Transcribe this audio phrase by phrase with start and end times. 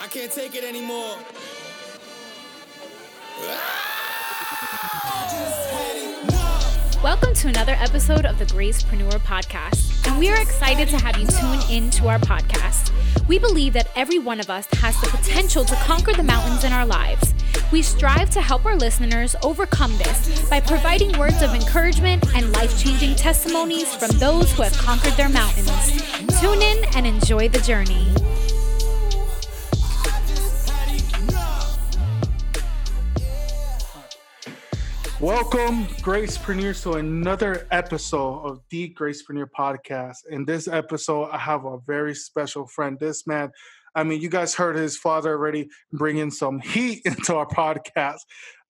[0.00, 1.16] I can't take it anymore.
[7.02, 11.26] Welcome to another episode of the Gracepreneur Podcast, and we are excited to have you
[11.26, 12.92] tune in to our podcast.
[13.26, 16.72] We believe that every one of us has the potential to conquer the mountains in
[16.72, 17.34] our lives.
[17.72, 22.80] We strive to help our listeners overcome this by providing words of encouragement and life
[22.80, 25.70] changing testimonies from those who have conquered their mountains.
[26.40, 28.14] Tune in and enjoy the journey.
[35.28, 40.20] Welcome, Gracepreneurs, to another episode of the Gracepreneur Podcast.
[40.30, 42.96] In this episode, I have a very special friend.
[42.98, 43.50] This man,
[43.94, 48.20] I mean, you guys heard his father already bringing some heat into our podcast.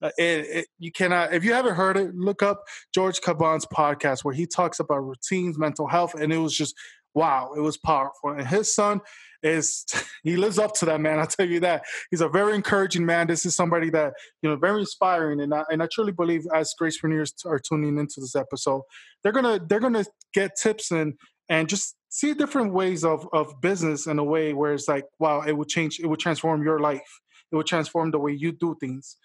[0.03, 4.25] Uh, it, it, you cannot, if you haven't heard it, look up George Caban's podcast
[4.25, 6.75] where he talks about routines, mental health, and it was just
[7.15, 8.31] wow, it was powerful.
[8.31, 9.01] And his son
[9.42, 9.84] is
[10.23, 11.19] he lives up to that man.
[11.19, 11.84] I'll tell you that.
[12.10, 13.27] He's a very encouraging man.
[13.27, 15.41] This is somebody that, you know, very inspiring.
[15.41, 18.83] And I and I truly believe as Gracepreneurs are tuning into this episode,
[19.22, 21.14] they're gonna they're gonna get tips and
[21.48, 25.42] and just see different ways of of business in a way where it's like, wow,
[25.42, 27.20] it would change, it would transform your life.
[27.50, 29.17] It would transform the way you do things.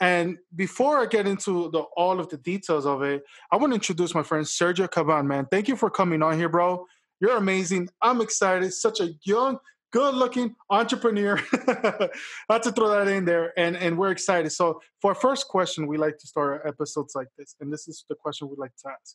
[0.00, 3.74] And before I get into the all of the details of it, I want to
[3.74, 5.46] introduce my friend Sergio Caban, man.
[5.50, 6.86] Thank you for coming on here, bro.
[7.22, 7.88] You're amazing.
[8.02, 8.74] I'm excited.
[8.74, 9.58] Such a young,
[9.92, 11.40] good looking entrepreneur.
[12.50, 13.56] I to throw that in there.
[13.56, 14.50] And, and we're excited.
[14.50, 17.54] So, for our first question, we like to start our episodes like this.
[17.60, 19.14] And this is the question we like to ask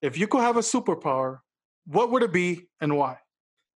[0.00, 1.40] If you could have a superpower,
[1.84, 3.18] what would it be and why?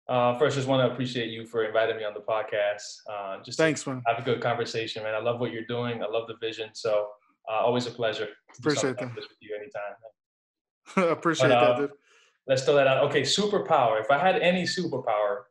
[0.09, 2.81] Uh, first, just want to appreciate you for inviting me on the podcast.
[3.11, 4.03] Uh, just thanks, man.
[4.07, 5.15] Have a good conversation, man.
[5.15, 6.03] I love what you're doing.
[6.03, 6.71] I love the vision.
[6.73, 7.09] So,
[7.47, 8.29] uh, always a pleasure.
[8.59, 9.09] appreciate that.
[9.09, 11.11] Like with you anytime.
[11.13, 11.91] appreciate but, that, uh, dude
[12.47, 13.05] let's throw that out.
[13.05, 14.01] Okay, superpower.
[14.01, 15.45] If I had any superpower,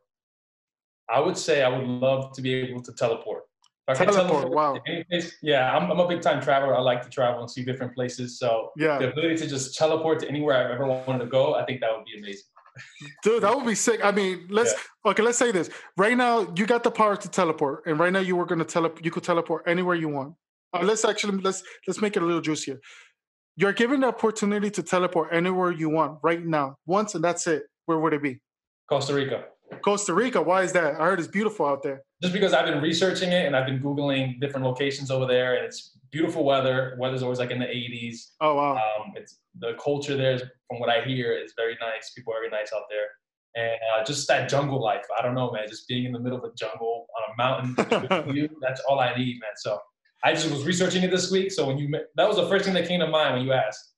[1.08, 3.44] I would say I would love to be able to teleport.
[3.94, 4.80] teleport, wow.
[5.10, 6.74] Place, yeah, I'm, I'm a big time traveler.
[6.74, 8.38] I like to travel and see different places.
[8.38, 8.98] So yeah.
[8.98, 11.90] the ability to just teleport to anywhere I've ever wanted to go, I think that
[11.94, 12.44] would be amazing.
[13.22, 14.04] Dude, that would be sick.
[14.04, 15.10] I mean, let's yeah.
[15.10, 15.22] okay.
[15.22, 16.52] Let's say this right now.
[16.56, 19.02] You got the power to teleport, and right now you were going to teleport.
[19.02, 20.34] You could teleport anywhere you want.
[20.74, 22.78] Uh, let's actually let's let's make it a little juicier.
[23.58, 27.62] You're given the opportunity to teleport anywhere you want right now, once, and that's it.
[27.86, 28.40] Where would it be?
[28.86, 29.44] Costa Rica.
[29.82, 30.42] Costa Rica.
[30.42, 31.00] Why is that?
[31.00, 32.02] I heard it's beautiful out there.
[32.22, 35.64] Just because I've been researching it and I've been googling different locations over there, and
[35.64, 36.96] it's beautiful weather.
[36.98, 38.32] Weather's always like in the 80s.
[38.42, 38.74] Oh wow!
[38.74, 42.10] Um, it's the culture there, is, from what I hear, is very nice.
[42.14, 43.06] People are very nice out there,
[43.54, 45.06] and uh, just that jungle life.
[45.18, 45.64] I don't know, man.
[45.66, 49.16] Just being in the middle of a jungle on a mountain, view, that's all I
[49.16, 49.52] need, man.
[49.56, 49.78] So
[50.24, 51.52] I just was researching it this week.
[51.52, 53.92] So when you that was the first thing that came to mind when you asked.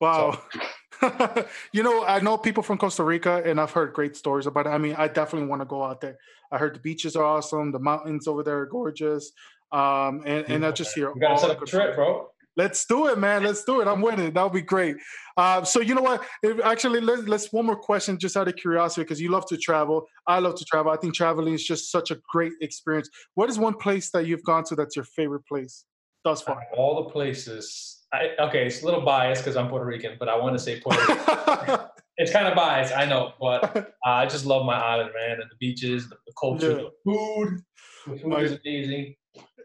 [0.00, 0.40] Wow.
[0.52, 0.60] So.
[1.72, 4.70] you know, I know people from Costa Rica, and I've heard great stories about it.
[4.70, 6.18] I mean, I definitely want to go out there.
[6.52, 9.32] I heard the beaches are awesome, the mountains over there are gorgeous,
[9.72, 11.12] um, and and I just hear.
[11.14, 12.29] You gotta set up a trip, bro.
[12.56, 13.44] Let's do it, man.
[13.44, 13.88] Let's do it.
[13.88, 14.32] I'm winning.
[14.32, 14.96] That would be great.
[15.36, 16.24] Uh, so you know what?
[16.42, 19.56] If, actually, let's, let's one more question, just out of curiosity, because you love to
[19.56, 20.06] travel.
[20.26, 20.92] I love to travel.
[20.92, 23.08] I think traveling is just such a great experience.
[23.34, 25.84] What is one place that you've gone to that's your favorite place
[26.24, 26.62] thus far?
[26.76, 28.04] All the places.
[28.12, 30.80] I, okay, it's a little biased because I'm Puerto Rican, but I want to say
[30.80, 31.78] Puerto Rican.
[32.16, 35.50] it's kind of biased, I know, but uh, I just love my island, man, and
[35.50, 36.76] the beaches, the, the culture, yeah.
[36.76, 37.60] the food.
[38.06, 39.14] The food is amazing.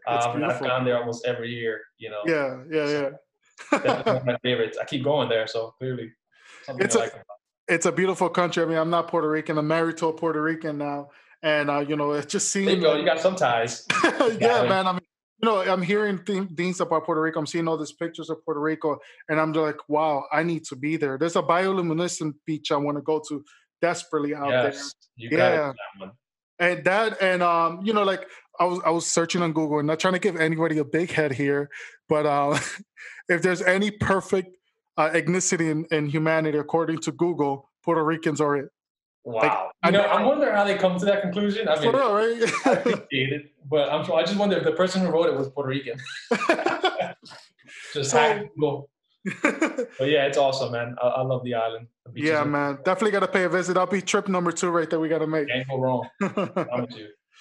[0.06, 1.80] Um, I've gone there almost every year.
[1.98, 2.22] You know.
[2.26, 3.10] Yeah, yeah, yeah.
[3.82, 4.78] That's one of my favorites.
[4.80, 6.12] I keep going there, so clearly,
[6.68, 7.14] it's a, like
[7.68, 8.62] it's a beautiful country.
[8.62, 9.58] I mean, I'm not Puerto Rican.
[9.58, 11.10] I'm married to a Puerto Rican now,
[11.42, 12.66] and uh, you know, it just seems.
[12.66, 12.96] There you go.
[12.96, 13.86] You got some ties.
[14.40, 14.86] yeah, man.
[14.86, 15.00] I mean,
[15.42, 17.38] you know, I'm hearing th- things about Puerto Rico.
[17.40, 18.98] I'm seeing all these pictures of Puerto Rico,
[19.28, 21.18] and I'm like, wow, I need to be there.
[21.18, 23.44] There's a bioluminescent beach I want to go to
[23.82, 25.30] desperately out yes, there.
[25.30, 25.72] yeah.
[26.58, 28.26] And that, and um, you know, like
[28.58, 31.10] I was I was searching on Google and not trying to give anybody a big
[31.10, 31.70] head here,
[32.08, 32.58] but uh,
[33.28, 34.56] if there's any perfect
[34.96, 38.70] uh, ethnicity in, in, humanity according to Google, Puerto Ricans are it.
[39.24, 39.70] Wow.
[39.82, 41.68] Like, you know, I'm wondering how they come to that conclusion.
[41.68, 42.42] I mean, real, right?
[42.64, 45.48] I it, but I'm sure I just wonder if the person who wrote it was
[45.48, 45.98] Puerto Rican.
[47.92, 48.88] just so, Google.
[49.42, 50.94] but yeah, it's awesome, man.
[51.02, 51.88] I, I love the island.
[52.14, 52.78] The yeah, man.
[52.84, 53.74] Definitely got to pay a visit.
[53.74, 55.00] That'll be trip number two right there.
[55.00, 55.48] We got to make.
[55.48, 56.08] Can't go wrong.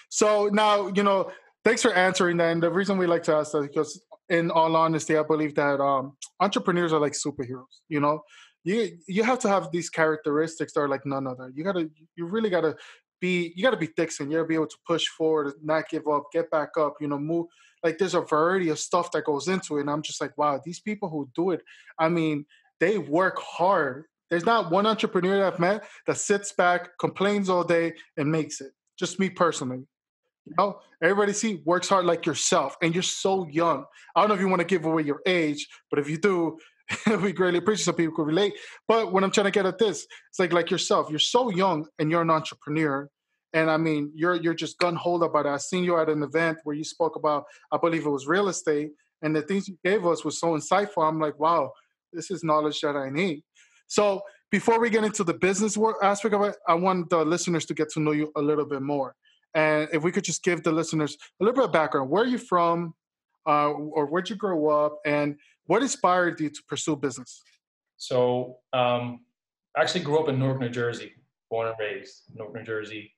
[0.09, 1.31] So now, you know,
[1.63, 2.51] thanks for answering that.
[2.51, 5.79] And the reason we like to ask that because, in all honesty, I believe that
[5.79, 7.81] um, entrepreneurs are like superheroes.
[7.89, 8.21] You know,
[8.63, 11.51] you you have to have these characteristics that are like none other.
[11.53, 12.75] You gotta, you really gotta
[13.21, 14.31] be, you gotta be Dixon.
[14.31, 16.95] You gotta be able to push forward, not give up, get back up.
[16.99, 17.47] You know, move.
[17.83, 20.59] Like there's a variety of stuff that goes into it, and I'm just like, wow,
[20.63, 21.61] these people who do it.
[21.99, 22.45] I mean,
[22.79, 24.05] they work hard.
[24.29, 28.59] There's not one entrepreneur that I've met that sits back, complains all day, and makes
[28.59, 28.71] it.
[28.97, 29.85] Just me personally.
[30.45, 33.85] You know, everybody see works hard like yourself, and you're so young.
[34.15, 36.59] I don't know if you want to give away your age, but if you do,
[37.21, 38.53] we greatly appreciate some people could relate.
[38.87, 41.09] But when I'm trying to get at this, it's like like yourself.
[41.09, 43.09] You're so young, and you're an entrepreneur.
[43.53, 45.49] And I mean, you're you're just gun hold about it.
[45.49, 48.49] I seen you at an event where you spoke about, I believe it was real
[48.49, 51.07] estate, and the things you gave us was so insightful.
[51.07, 51.71] I'm like, wow,
[52.13, 53.43] this is knowledge that I need.
[53.87, 54.21] So
[54.55, 57.89] before we get into the business aspect of it, I want the listeners to get
[57.89, 59.13] to know you a little bit more.
[59.53, 62.25] And if we could just give the listeners a little bit of background, where are
[62.25, 62.93] you from,
[63.45, 65.35] uh, or where'd you grow up, and
[65.65, 67.43] what inspired you to pursue business?
[67.97, 69.25] So, um,
[69.75, 71.11] I actually grew up in Newark, New Jersey,
[71.49, 73.13] born and raised in Newark, New Jersey.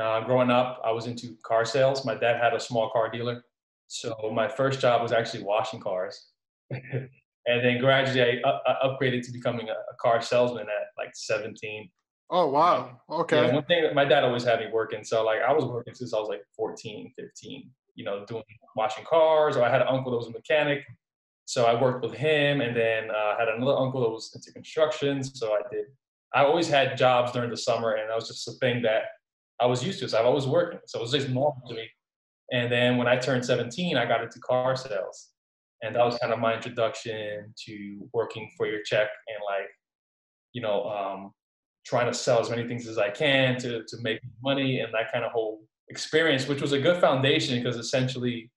[0.00, 2.06] Uh, growing up, I was into car sales.
[2.06, 3.44] My dad had a small car dealer,
[3.88, 6.28] so my first job was actually washing cars.
[7.46, 11.90] and then gradually, I, I, upgraded to becoming a, a car salesman at like 17.
[12.30, 13.00] Oh wow.
[13.10, 13.46] Okay.
[13.46, 15.04] Yeah, one thing that my dad always had me working.
[15.04, 18.42] So like I was working since I was like 14, 15, you know, doing
[18.76, 20.82] washing cars, or I had an uncle that was a mechanic.
[21.44, 25.22] So I worked with him and then uh, had another uncle that was into construction.
[25.22, 25.86] So I did,
[26.32, 29.02] I always had jobs during the summer and that was just a thing that
[29.60, 30.08] I was used to.
[30.08, 30.80] So I was always working.
[30.86, 31.88] So it was just normal to me.
[32.52, 35.31] And then when I turned 17, I got into car sales.
[35.82, 39.68] And that was kind of my introduction to working for your check and like,
[40.52, 41.32] you know, um,
[41.84, 45.12] trying to sell as many things as I can to, to make money and that
[45.12, 48.50] kind of whole experience, which was a good foundation because essentially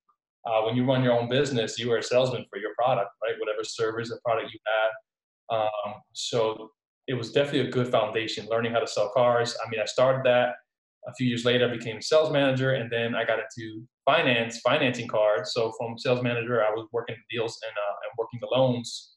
[0.45, 3.33] uh, when you run your own business, you are a salesman for your product, right?
[3.39, 6.71] Whatever service or product you have Um, so
[7.07, 9.55] it was definitely a good foundation, learning how to sell cars.
[9.65, 10.55] I mean, I started that.
[11.07, 14.59] A few years later, I became a sales manager, and then I got into finance,
[14.59, 15.51] financing cars.
[15.53, 19.15] So from sales manager, I was working deals and, uh, and working the loans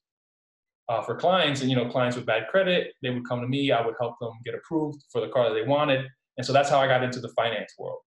[0.88, 1.60] uh, for clients.
[1.60, 3.70] And you know clients with bad credit they would come to me.
[3.72, 6.06] I would help them get approved for the car that they wanted.
[6.36, 7.98] And so that's how i got into the finance world.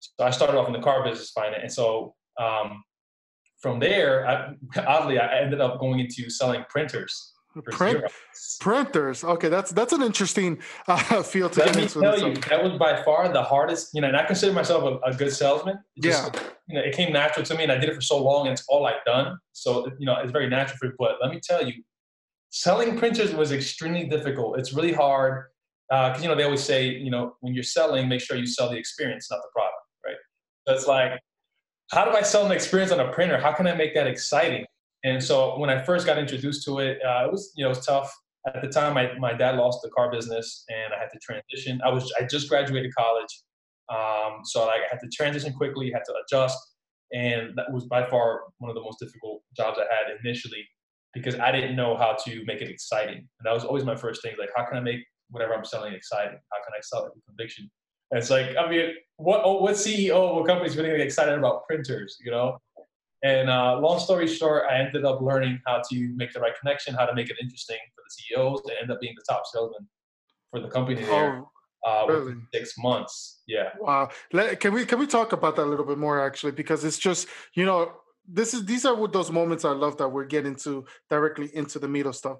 [0.00, 1.62] So i started off in the car business finance.
[1.62, 2.82] And so um,
[3.60, 4.54] from there I,
[4.86, 7.31] oddly i ended up going into selling printers
[7.72, 8.04] Print,
[8.60, 9.24] printers.
[9.24, 10.58] Okay, that's that's an interesting
[10.88, 12.00] uh, field to Let get into.
[12.00, 13.90] Tell you, that was by far the hardest.
[13.92, 15.78] You know, and I consider myself a, a good salesman.
[16.00, 16.42] Just, yeah.
[16.68, 18.54] You know, it came natural to me, and I did it for so long, and
[18.54, 19.36] it's all I've done.
[19.52, 20.92] So you know, it's very natural for me.
[20.98, 21.74] But let me tell you,
[22.48, 24.58] selling printers was extremely difficult.
[24.58, 25.44] It's really hard
[25.90, 28.46] because uh, you know they always say, you know, when you're selling, make sure you
[28.46, 29.76] sell the experience, not the product,
[30.06, 30.16] right?
[30.66, 31.20] So it's like,
[31.90, 33.38] how do I sell an experience on a printer?
[33.38, 34.64] How can I make that exciting?
[35.04, 37.76] And so when I first got introduced to it, uh, it was you know it
[37.76, 38.12] was tough.
[38.46, 41.80] At the time, my, my dad lost the car business, and I had to transition.
[41.84, 43.42] I was I just graduated college,
[43.88, 46.58] um, so I had to transition quickly, had to adjust,
[47.12, 50.66] and that was by far one of the most difficult jobs I had initially
[51.14, 53.16] because I didn't know how to make it exciting.
[53.18, 55.00] And that was always my first thing, like how can I make
[55.30, 56.38] whatever I'm selling exciting?
[56.50, 57.70] How can I sell it with conviction?
[58.10, 61.66] And it's like, I mean, what what CEO of a company is really excited about
[61.66, 62.58] printers, you know?
[63.22, 66.94] And uh, long story short, I ended up learning how to make the right connection,
[66.94, 69.88] how to make it interesting for the CEOs, to end up being the top salesman
[70.50, 71.36] for the company there.
[71.36, 71.48] Oh,
[71.84, 72.34] uh, really?
[72.54, 73.70] six months, yeah.
[73.80, 74.10] Wow.
[74.32, 76.52] Can we can we talk about that a little bit more actually?
[76.52, 77.92] Because it's just you know
[78.28, 81.88] this is these are those moments I love that we're getting to directly into the
[81.88, 82.38] meat of stuff.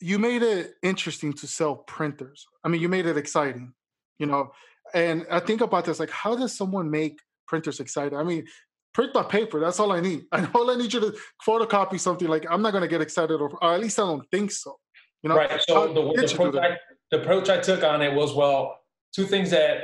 [0.00, 2.46] You made it interesting to sell printers.
[2.62, 3.72] I mean, you made it exciting,
[4.18, 4.52] you know.
[4.92, 7.18] And I think about this like, how does someone make
[7.48, 8.18] printers exciting?
[8.18, 8.46] I mean,
[8.94, 9.60] print my paper.
[9.60, 10.24] That's all I need.
[10.32, 11.14] And all I need you to
[11.46, 12.28] photocopy something.
[12.28, 14.76] Like I'm not going to get excited, or, or, at least I don't think so.
[15.22, 15.60] You know, right.
[15.68, 16.78] So the, the, approach I,
[17.10, 18.78] the, approach I, took on it was well,
[19.14, 19.78] two things that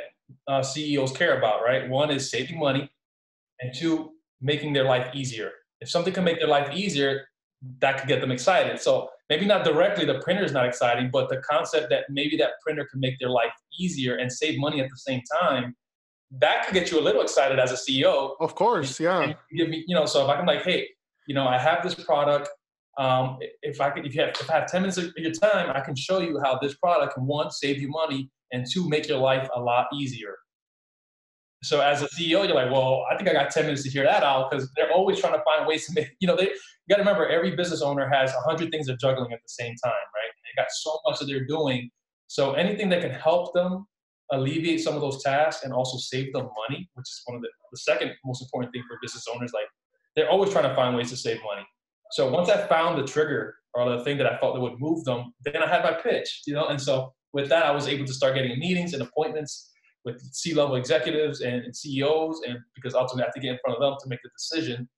[0.49, 1.63] uh, CEOs care about.
[1.63, 1.89] Right.
[1.89, 2.91] One is saving money,
[3.61, 5.51] and two, making their life easier.
[5.81, 7.27] If something can make their life easier,
[7.81, 8.81] that could get them excited.
[8.81, 12.53] So maybe not directly the printer is not exciting, but the concept that maybe that
[12.63, 15.75] printer can make their life easier and save money at the same time
[16.39, 18.35] that could get you a little excited as a CEO.
[18.41, 19.35] Of course, yeah.
[19.57, 20.89] Give me, you know, so if I can like, hey,
[21.27, 22.49] you know, I have this product.
[22.99, 25.71] Um, if I could, if you have, if I have ten minutes of your time,
[25.75, 29.09] I can show you how this product can one save you money and two make
[29.09, 30.37] your life a lot easier.
[31.63, 34.05] So as a CEO, you're like, well, I think I got ten minutes to hear
[34.05, 36.09] that out because they're always trying to find ways to make.
[36.21, 36.51] You know, they you
[36.89, 39.75] got to remember every business owner has a hundred things they're juggling at the same
[39.83, 40.31] time, right?
[40.45, 41.91] They got so much that they're doing.
[42.27, 43.87] So anything that can help them
[44.33, 47.49] alleviate some of those tasks and also save them money, which is one of the,
[47.73, 49.53] the second most important thing for business owners.
[49.53, 49.67] Like
[50.17, 51.67] they're always trying to find ways to save money.
[52.13, 55.05] So once I found the trigger or the thing that I thought that would move
[55.05, 56.67] them, then I had my pitch, you know?
[56.67, 59.71] And so with that, I was able to start getting meetings and appointments
[60.05, 63.77] with C-level executives and, and CEOs, and because ultimately I have to get in front
[63.77, 64.89] of them to make the decision.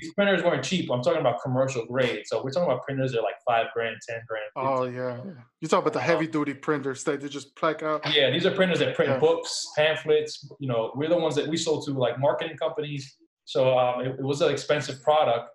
[0.00, 0.90] These printers weren't cheap.
[0.90, 2.22] I'm talking about commercial grade.
[2.26, 4.44] So we're talking about printers that are like five grand, ten grand.
[4.56, 5.20] Oh yeah,
[5.60, 8.02] you talk about the heavy duty printers that they just plaque out.
[8.14, 9.18] Yeah, these are printers that print Yeah.
[9.18, 10.48] books, pamphlets.
[10.58, 13.16] You know, we're the ones that we sold to like marketing companies.
[13.44, 15.50] So um, it, it was an expensive product,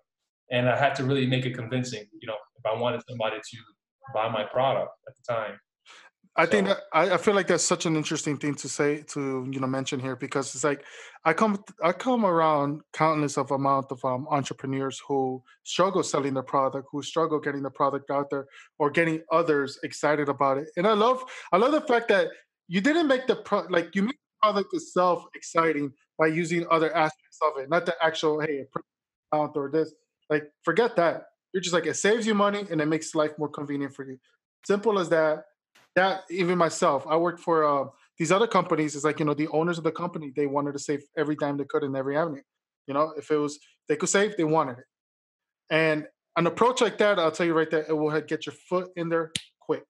[0.50, 2.04] and I had to really make it convincing.
[2.20, 3.58] You know, if I wanted somebody to
[4.14, 5.58] buy my product at the time.
[6.34, 9.46] I think that, I, I feel like that's such an interesting thing to say to
[9.50, 10.82] you know mention here because it's like
[11.26, 16.42] I come I come around countless of amount of um, entrepreneurs who struggle selling their
[16.42, 18.46] product, who struggle getting the product out there
[18.78, 20.68] or getting others excited about it.
[20.78, 21.22] And I love
[21.52, 22.28] I love the fact that
[22.66, 26.96] you didn't make the pro- like you make the product itself exciting by using other
[26.96, 28.64] aspects of it, not the actual hey
[29.32, 29.92] amount or this.
[30.30, 31.24] Like forget that.
[31.52, 34.18] You're just like it saves you money and it makes life more convenient for you.
[34.64, 35.44] Simple as that
[35.96, 39.48] that even myself i worked for uh, these other companies it's like you know the
[39.48, 42.42] owners of the company they wanted to save every dime they could in every avenue.
[42.86, 43.58] You know if it was
[43.88, 44.84] they could save they wanted it.
[45.70, 46.06] And
[46.36, 49.08] an approach like that i'll tell you right there it will get your foot in
[49.08, 49.84] there quick.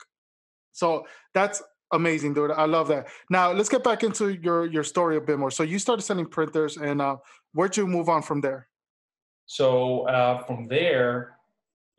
[0.73, 3.09] So that's amazing dude i love that.
[3.29, 5.51] Now let's get back into your your story a bit more.
[5.51, 7.17] So you started selling printers and uh,
[7.53, 8.69] where'd you move on from there?
[9.47, 11.37] So uh, from there,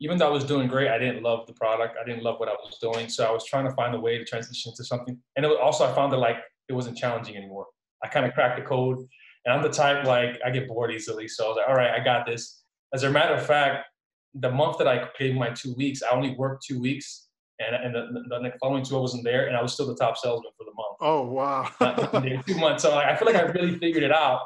[0.04, 1.96] even though I was doing great, I didn't love the product.
[1.98, 3.08] I didn't love what I was doing.
[3.08, 5.18] So I was trying to find a way to transition to something.
[5.34, 6.36] And it was, also, I found that like
[6.68, 7.66] it wasn't challenging anymore.
[8.02, 11.26] I kind of cracked the code, and I'm the type like I get bored easily.
[11.26, 12.64] So I was like, all right, I got this.
[12.92, 13.86] As a matter of fact,
[14.34, 17.94] the month that I paid my two weeks, I only worked two weeks, and, and
[17.94, 20.52] the, the, the following two I wasn't there, and I was still the top salesman
[20.58, 20.96] for the month.
[21.00, 22.82] oh wow two months.
[22.82, 24.40] So like, I feel like I really figured it out.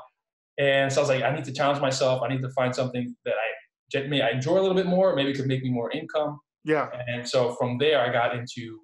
[0.56, 2.22] And so I was like, I need to challenge myself.
[2.22, 3.47] I need to find something that I
[3.90, 6.40] genuinely I enjoy a little bit more, maybe it could make me more income.
[6.64, 8.80] yeah And so from there, I got into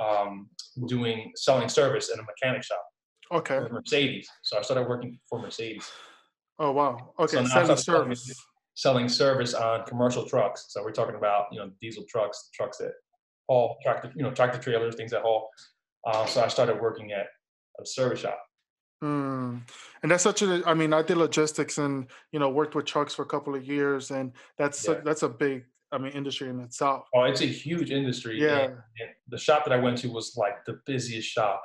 [0.00, 0.48] um,
[0.86, 2.82] doing selling service in a mechanic shop
[3.32, 4.28] okay Mercedes.
[4.42, 5.90] So I started working for Mercedes,
[6.58, 10.66] oh wow okay So selling selling service selling service on commercial trucks.
[10.68, 12.92] So we're talking about you know diesel trucks, trucks that
[13.48, 15.48] haul tractor, you know tractor trailers, things that haul.
[16.06, 17.26] Uh, so I started working at
[17.80, 18.38] a service shop.
[19.06, 19.60] Mm.
[20.02, 20.62] And that's such a.
[20.66, 23.64] I mean, I did logistics and you know worked with trucks for a couple of
[23.64, 25.64] years, and that's a, that's a big.
[25.92, 27.06] I mean, industry in itself.
[27.14, 28.40] Oh, it's a huge industry.
[28.40, 31.62] Yeah, and- and the shop that I went to was like the busiest shop.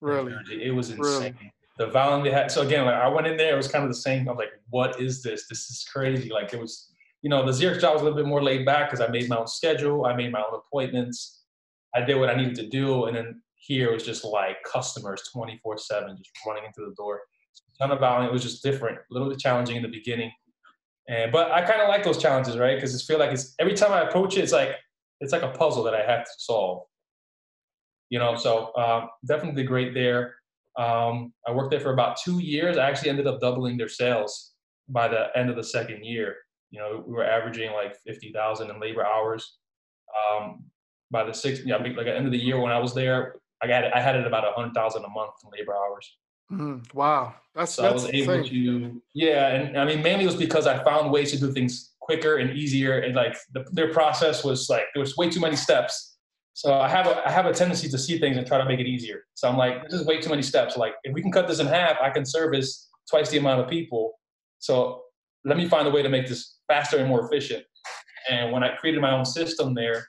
[0.00, 0.32] really.
[0.62, 1.26] It was Really?
[1.28, 1.50] insane.
[1.78, 2.50] The volume they had.
[2.52, 4.28] So again, like I went in there, it was kind of the same.
[4.28, 5.48] I'm like, what is this?
[5.48, 6.28] This is crazy.
[6.30, 6.72] Like it was,
[7.22, 9.28] you know, the Xerox job was a little bit more laid back because I made
[9.28, 10.06] my own schedule.
[10.06, 11.42] I made my own appointments.
[11.96, 15.78] I did what I needed to do, and then here was just like customers 24
[15.78, 17.20] seven, just running into the door.
[17.78, 18.28] Ton of volume.
[18.28, 20.30] It was just different, a little bit challenging in the beginning.
[21.08, 22.76] And but I kind of like those challenges, right?
[22.76, 24.76] Because I feel like it's every time I approach it, it's like
[25.20, 26.82] it's like a puzzle that I have to solve.
[28.10, 30.36] You know, so um, definitely great there.
[30.78, 32.76] Um, I worked there for about two years.
[32.76, 34.52] I actually ended up doubling their sales
[34.88, 36.36] by the end of the second year.
[36.70, 39.58] You know, we were averaging like fifty thousand in labor hours.
[40.32, 40.64] Um,
[41.10, 43.36] by the sixth, yeah, like at the end of the year when I was there,
[43.64, 43.92] I got it.
[43.94, 46.16] I had it about a hundred thousand a month in labor hours.
[46.52, 48.50] Mm, wow, that's So I that's was able insane.
[48.50, 51.92] to, yeah, and I mean, mainly it was because I found ways to do things
[52.00, 55.56] quicker and easier, and like the, their process was like there was way too many
[55.56, 56.18] steps.
[56.52, 58.78] So I have a I have a tendency to see things and try to make
[58.78, 59.24] it easier.
[59.34, 60.76] So I'm like, this is way too many steps.
[60.76, 63.68] Like if we can cut this in half, I can service twice the amount of
[63.68, 64.12] people.
[64.58, 65.02] So
[65.44, 67.64] let me find a way to make this faster and more efficient.
[68.30, 70.06] And when I created my own system there,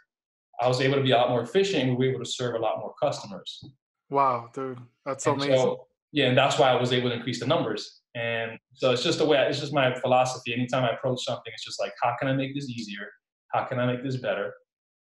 [0.62, 2.60] I was able to be a lot more efficient we were able to serve a
[2.60, 3.64] lot more customers.
[4.10, 5.58] Wow, dude, that's And amazing.
[5.58, 8.02] so, yeah, and that's why I was able to increase the numbers.
[8.16, 10.54] And so it's just the way, it's just my philosophy.
[10.54, 13.10] Anytime I approach something, it's just like, how can I make this easier?
[13.50, 14.54] How can I make this better?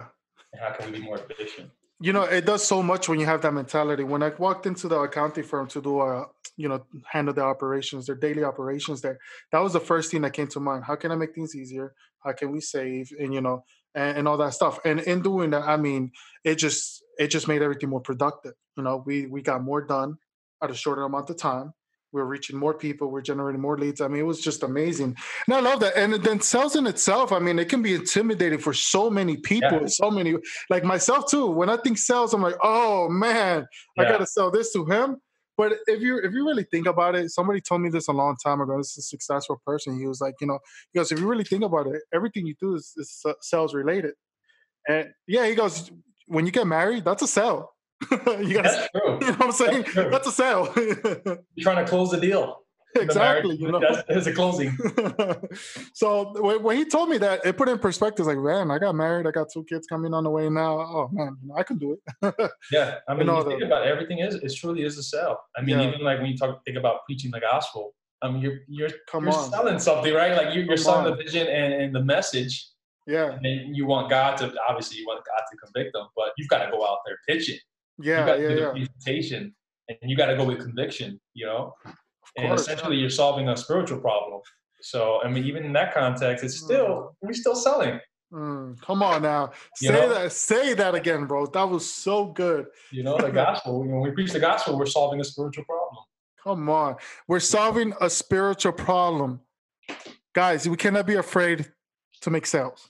[0.01, 1.71] And how can we be more efficient?
[2.03, 4.03] you know, it does so much when you have that mentality.
[4.03, 8.07] When I walked into the accounting firm to do, a, you know, handle the operations,
[8.07, 9.21] their daily operations there,
[9.53, 10.83] that was the first thing that came to mind.
[10.85, 11.95] How can I make things easier?
[12.25, 13.13] How can we save?
[13.21, 13.63] And you know,
[13.95, 14.79] and, and all that stuff.
[14.85, 16.13] And in doing that, I mean,
[16.45, 18.55] it just it just made everything more productive.
[18.77, 20.17] You know, we we got more done
[20.63, 21.73] at a shorter amount of time.
[22.13, 23.11] We're reaching more people.
[23.11, 24.03] We're generating more leads.
[24.03, 25.97] I mean, it was just amazing, and I love that.
[25.97, 29.81] And then sales in itself, I mean, it can be intimidating for so many people.
[29.81, 29.87] Yeah.
[29.87, 30.37] So many,
[30.69, 31.47] like myself too.
[31.47, 33.67] When I think sales, I'm like, oh man,
[33.99, 35.17] I got to sell this to him.
[35.57, 38.37] But if you if you really think about it, somebody told me this a long
[38.43, 38.79] time ago.
[38.79, 39.99] This is a successful person.
[39.99, 40.59] He was like, you know,
[40.93, 44.15] he goes, if you really think about it, everything you do is, is sales related.
[44.89, 45.91] And yeah, he goes,
[46.27, 47.71] when you get married, that's a sale.
[48.11, 49.19] you got, That's true.
[49.21, 49.85] you know what I'm saying?
[49.95, 50.11] That's.
[50.11, 50.73] That's a sale.
[50.77, 52.59] You're trying to close the deal.
[53.01, 53.57] Exactly.
[53.57, 53.81] You know.
[54.09, 54.77] That's a closing.
[55.95, 58.27] so when, when he told me that, it put in perspective.
[58.27, 59.27] Like, man, I got married.
[59.27, 60.81] I got two kids coming on the way now.
[60.81, 62.35] Oh man, I can do it.
[62.73, 62.99] Yeah.
[63.09, 65.43] I mean, know, you think the- about it, everything is, it truly is a sell.
[65.57, 65.89] I mean, Yeah.
[65.89, 69.25] even like when you talk, think about preaching the gospel, I mean, you're you're Come
[69.25, 69.51] you're on.
[69.51, 70.37] selling something, right?
[70.37, 71.17] Like you're, you're selling on.
[71.17, 72.69] the vision and, and the message,
[73.07, 76.49] Yeah, and you want God to obviously you want God to convict them, but you've
[76.49, 77.57] got to go out there pitching.
[77.57, 77.63] it.
[77.99, 78.71] you yeah, got to yeah, do the yeah.
[78.71, 79.55] presentation,
[79.89, 81.21] and you got to go with conviction.
[81.35, 81.75] You know,
[82.37, 82.63] and course.
[82.63, 84.41] essentially you're solving a spiritual problem.
[84.81, 88.01] So I mean, even in that context, it's still we're still selling.
[88.33, 90.09] Mm, come on now, You say know?
[90.15, 90.33] that.
[90.33, 91.45] Say that again, bro.
[91.47, 92.67] That was so good.
[92.91, 93.81] You know, the gospel.
[93.81, 96.05] When we preach the gospel, we're solving a spiritual problem.
[96.43, 96.97] Come on,
[97.29, 99.41] we're solving a spiritual problem,
[100.33, 100.69] guys.
[100.69, 101.71] We cannot be afraid
[102.23, 102.89] to make sales.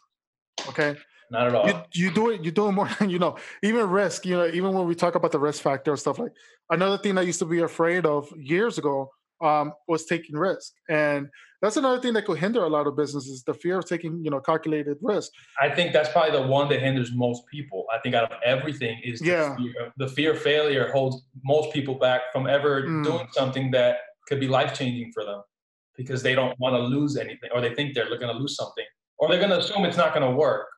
[0.69, 0.97] Okay,
[1.31, 1.67] Not at all.
[1.67, 2.43] you, you do it.
[2.45, 3.37] You're doing more than you know.
[3.63, 4.25] Even risk.
[4.25, 6.33] You know, even when we talk about the risk factor and stuff like
[6.71, 9.11] another thing I used to be afraid of years ago
[9.43, 11.29] um, was taking risk, and
[11.61, 14.31] that's another thing that could hinder a lot of businesses: the fear of taking you
[14.31, 15.31] know calculated risk.
[15.61, 17.87] I think that's probably the one that hinders most people.
[17.93, 19.57] I think out of everything is the, Yeah.
[19.57, 23.05] fear, the fear of failure holds most people back from ever Mm.
[23.05, 25.43] doing something that could be life changing for them
[25.97, 28.87] because they don't want to lose anything or they think they're going to lose something
[29.19, 30.69] or they're going to assume it's not going to work.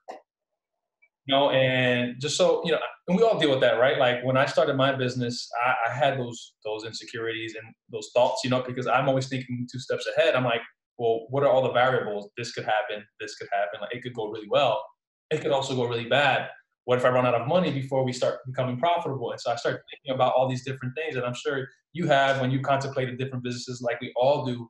[1.27, 3.99] You know, and just so you know, and we all deal with that, right?
[3.99, 8.43] Like when I started my business, I, I had those those insecurities and those thoughts,
[8.45, 10.35] you know, because I'm always thinking two steps ahead.
[10.35, 10.63] I'm like,
[10.97, 12.31] well, what are all the variables?
[12.39, 13.05] This could happen.
[13.21, 13.81] This could happen.
[13.81, 14.83] Like it could go really well.
[15.31, 16.49] It could also go really bad.
[16.87, 19.33] What if I run out of money before we start becoming profitable?
[19.33, 22.41] And so I started thinking about all these different things, and I'm sure you have
[22.41, 24.69] when you contemplated different businesses, like we all do.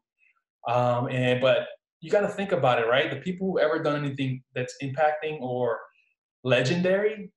[0.69, 1.67] Um, and but
[2.01, 3.11] you got to think about it, right?
[3.11, 5.79] The people who ever done anything that's impacting or
[6.45, 7.33] legendary,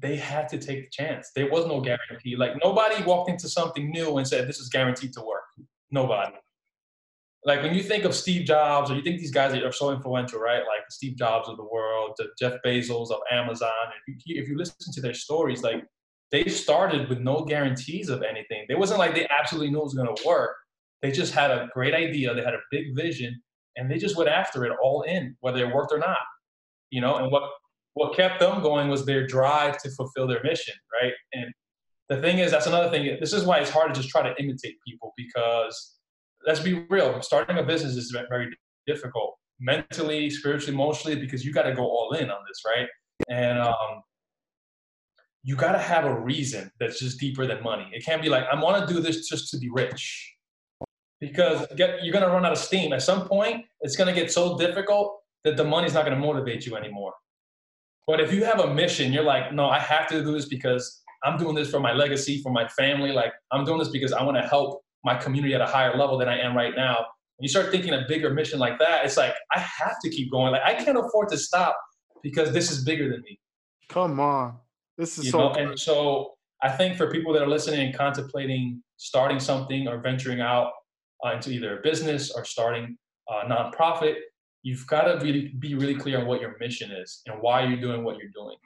[0.00, 1.30] they had to take the chance.
[1.34, 2.36] There was no guarantee.
[2.36, 5.44] Like nobody walked into something new and said this is guaranteed to work.
[5.90, 6.34] Nobody.
[7.44, 10.40] Like when you think of Steve Jobs, or you think these guys are so influential,
[10.40, 10.58] right?
[10.58, 13.70] Like the Steve Jobs of the world, the Jeff Bezos of Amazon.
[14.06, 15.84] If you, if you listen to their stories, like
[16.30, 18.66] they started with no guarantees of anything.
[18.68, 20.56] It wasn't like they absolutely knew it was going to work.
[21.00, 22.34] They just had a great idea.
[22.34, 23.40] They had a big vision,
[23.76, 26.18] and they just went after it all in, whether it worked or not.
[26.90, 27.44] You know, and what
[27.98, 31.12] what kept them going was their drive to fulfill their mission, right?
[31.32, 31.52] And
[32.08, 33.18] the thing is, that's another thing.
[33.20, 35.96] This is why it's hard to just try to imitate people because
[36.46, 38.48] let's be real, starting a business is very
[38.86, 42.88] difficult mentally, spiritually, emotionally, because you got to go all in on this, right?
[43.28, 44.02] And um,
[45.42, 47.88] you got to have a reason that's just deeper than money.
[47.92, 50.34] It can't be like, I want to do this just to be rich.
[51.20, 52.92] Because get, you're going to run out of steam.
[52.92, 56.24] At some point, it's going to get so difficult that the money's not going to
[56.24, 57.12] motivate you anymore.
[58.08, 61.02] But if you have a mission, you're like, no, I have to do this because
[61.24, 63.12] I'm doing this for my legacy, for my family.
[63.12, 66.16] Like, I'm doing this because I want to help my community at a higher level
[66.16, 66.96] than I am right now.
[67.36, 70.30] When you start thinking a bigger mission like that, it's like, I have to keep
[70.30, 70.52] going.
[70.52, 71.76] Like, I can't afford to stop
[72.22, 73.38] because this is bigger than me.
[73.90, 74.56] Come on,
[74.96, 75.38] this is You so.
[75.38, 75.52] know?
[75.52, 75.68] good.
[75.68, 80.40] And so I think for people that are listening and contemplating starting something or venturing
[80.40, 80.72] out
[81.24, 82.96] uh, into either a business or starting
[83.28, 84.16] a nonprofit,
[84.62, 87.80] you've got to really be really clear on what your mission is and why you're
[87.80, 88.56] doing what you're doing.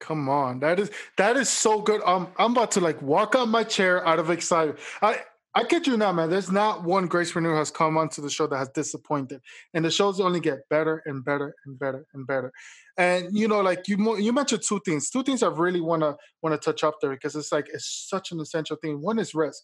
[0.00, 2.00] Come on, that is that is so good.
[2.04, 4.80] Um, I'm about to like walk out my chair out of excitement.
[5.00, 5.20] I
[5.54, 6.30] I kid you not, man.
[6.30, 9.42] There's not one Gracepreneur has come onto the show that has disappointed,
[9.74, 12.52] and the shows only get better and better and better and better.
[12.96, 16.58] And you know, like you you mentioned two things, two things I really wanna wanna
[16.58, 19.02] touch up there because it's like it's such an essential thing.
[19.02, 19.62] One is risk.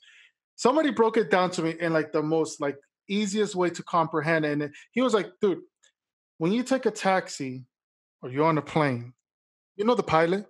[0.56, 2.76] Somebody broke it down to me in like the most like
[3.08, 5.62] easiest way to comprehend, and he was like, dude,
[6.38, 7.64] when you take a taxi
[8.22, 9.12] or you're on a plane
[9.78, 10.44] you know the pilot?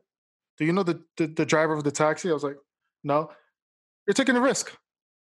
[0.56, 2.30] Do you know the, the, the driver of the taxi?
[2.30, 2.56] I was like,
[3.04, 3.30] no.
[4.06, 4.72] You're taking a risk.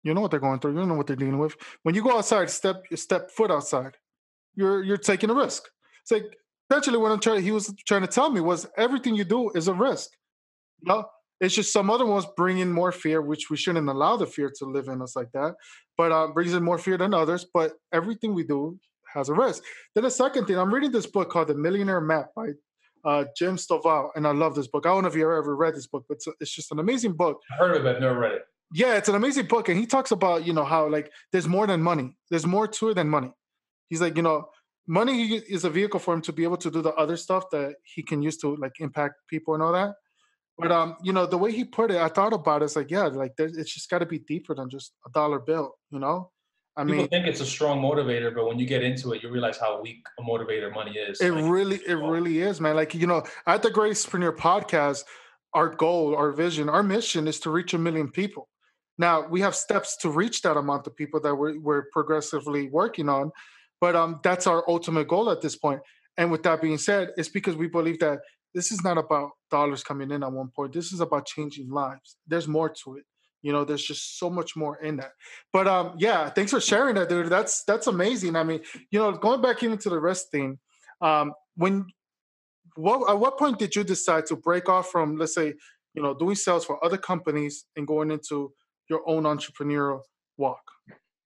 [0.03, 0.73] You know what they're going through.
[0.73, 1.55] You don't know what they're dealing with.
[1.85, 3.93] When you go outside, step step foot outside,
[4.57, 5.69] you're you're taking a risk.
[6.03, 6.25] It's like
[6.69, 7.43] essentially what I'm trying.
[7.43, 10.09] He was trying to tell me was everything you do is a risk.
[10.83, 11.05] Know,
[11.41, 14.51] it's just some other ones bring in more fear, which we shouldn't allow the fear
[14.59, 15.55] to live in us like that.
[15.97, 17.47] But uh, brings in more fear than others.
[17.53, 18.81] But everything we do
[19.15, 19.63] has a risk.
[19.95, 22.51] Then the second thing, I'm reading this book called The Millionaire Map by
[23.05, 24.87] uh, Jim Stovall, and I love this book.
[24.87, 27.13] I don't know if you ever read this book, but it's, it's just an amazing
[27.13, 27.41] book.
[27.51, 28.47] I heard of it, but never read it.
[28.75, 31.67] Yeah, it's an amazing book, and he talks about you know how like there's more
[31.67, 32.17] than money.
[32.31, 33.33] There's more to it than money.
[33.89, 34.49] He's like you know
[34.87, 37.75] money is a vehicle for him to be able to do the other stuff that
[37.85, 39.95] he can use to like impact people and all that.
[40.59, 42.67] But um, you know the way he put it, I thought about it.
[42.67, 45.39] It's like yeah, like there, it's just got to be deeper than just a dollar
[45.39, 45.75] bill.
[45.91, 46.31] You know,
[46.77, 49.31] I People mean, think it's a strong motivator, but when you get into it, you
[49.31, 51.21] realize how weak a motivator money is.
[51.21, 52.77] It Like, really, it really is, man.
[52.77, 55.05] Like you know, at the Gracepreneur podcast,
[55.53, 58.49] our goal, our vision, our mission is to reach a million people.
[58.99, 63.09] Now we have steps to reach that amount of people that we're, we're progressively working
[63.09, 63.33] on,
[63.81, 65.81] but um, that's our ultimate goal at this point.
[66.17, 68.21] And with that being said, it's because we believe that
[68.55, 70.73] this is not about dollars coming in at one point.
[70.73, 72.17] This is about changing lives.
[72.27, 73.05] There's more to it.
[73.43, 75.13] You know, there's just so much more in that.
[75.53, 77.29] But um, yeah, thanks for sharing that, dude.
[77.29, 78.37] That's that's amazing.
[78.37, 80.59] I mean, you know, going back into the rest thing,
[81.01, 81.87] um, when
[82.77, 85.55] what at what point did you decide to break off from, let's say,
[85.95, 88.53] you know, doing sales for other companies and going into
[88.89, 90.03] your own entrepreneurial
[90.37, 90.63] walk?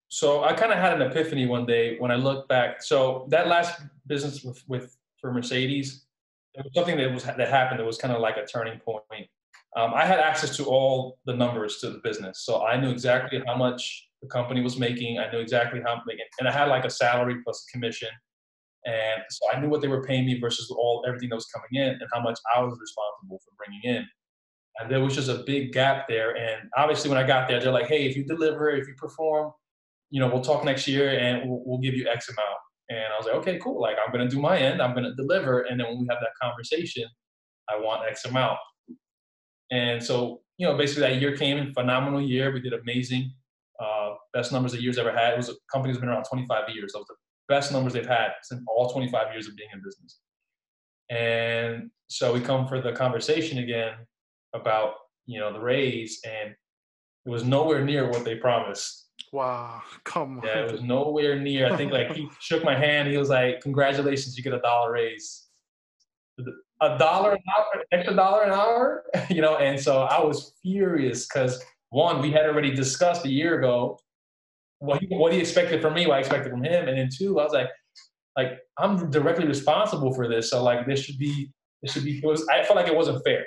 [0.09, 2.83] So I kind of had an epiphany one day when I looked back.
[2.83, 6.07] So that last business with, with for Mercedes,
[6.55, 9.29] it was something that was that happened that was kind of like a turning point.
[9.77, 13.43] Um, I had access to all the numbers to the business, so I knew exactly
[13.47, 15.19] how much the company was making.
[15.19, 18.09] I knew exactly how making, and I had like a salary plus a commission,
[18.87, 21.69] and so I knew what they were paying me versus all everything that was coming
[21.73, 24.07] in and how much I was responsible for bringing in.
[24.79, 26.37] And there was just a big gap there.
[26.37, 29.53] And obviously, when I got there, they're like, "Hey, if you deliver, if you perform,
[30.11, 32.59] you know, we'll talk next year and we'll, we'll give you X amount."
[32.89, 33.81] And I was like, "Okay, cool.
[33.81, 34.81] Like, I'm gonna do my end.
[34.81, 37.05] I'm gonna deliver, and then when we have that conversation,
[37.69, 38.59] I want X amount."
[39.71, 42.53] And so, you know, basically that year came in phenomenal year.
[42.53, 43.33] We did amazing,
[43.81, 45.35] uh, best numbers the year's ever had.
[45.35, 46.93] It was a company that's been around 25 years.
[46.93, 47.15] That was the
[47.49, 50.21] best numbers they've had since all 25 years of being in business.
[51.11, 53.95] And so we come for the conversation again
[54.55, 54.95] about
[55.27, 59.09] you know the raise, and it was nowhere near what they promised.
[59.33, 60.47] Wow, come on.
[60.47, 61.73] Yeah, it was nowhere near.
[61.73, 63.09] I think like he shook my hand.
[63.09, 65.47] He was like, "Congratulations, you get a dollar raise."
[66.83, 69.57] A dollar an hour, extra dollar an hour, you know.
[69.57, 73.99] And so I was furious because one, we had already discussed a year ago
[74.79, 77.41] what he, what he expected from me, what I expected from him, and then two,
[77.41, 77.69] I was like,
[78.37, 81.51] like I'm directly responsible for this, so like this should be
[81.83, 82.21] this should be.
[82.23, 83.45] Was I felt like it wasn't fair.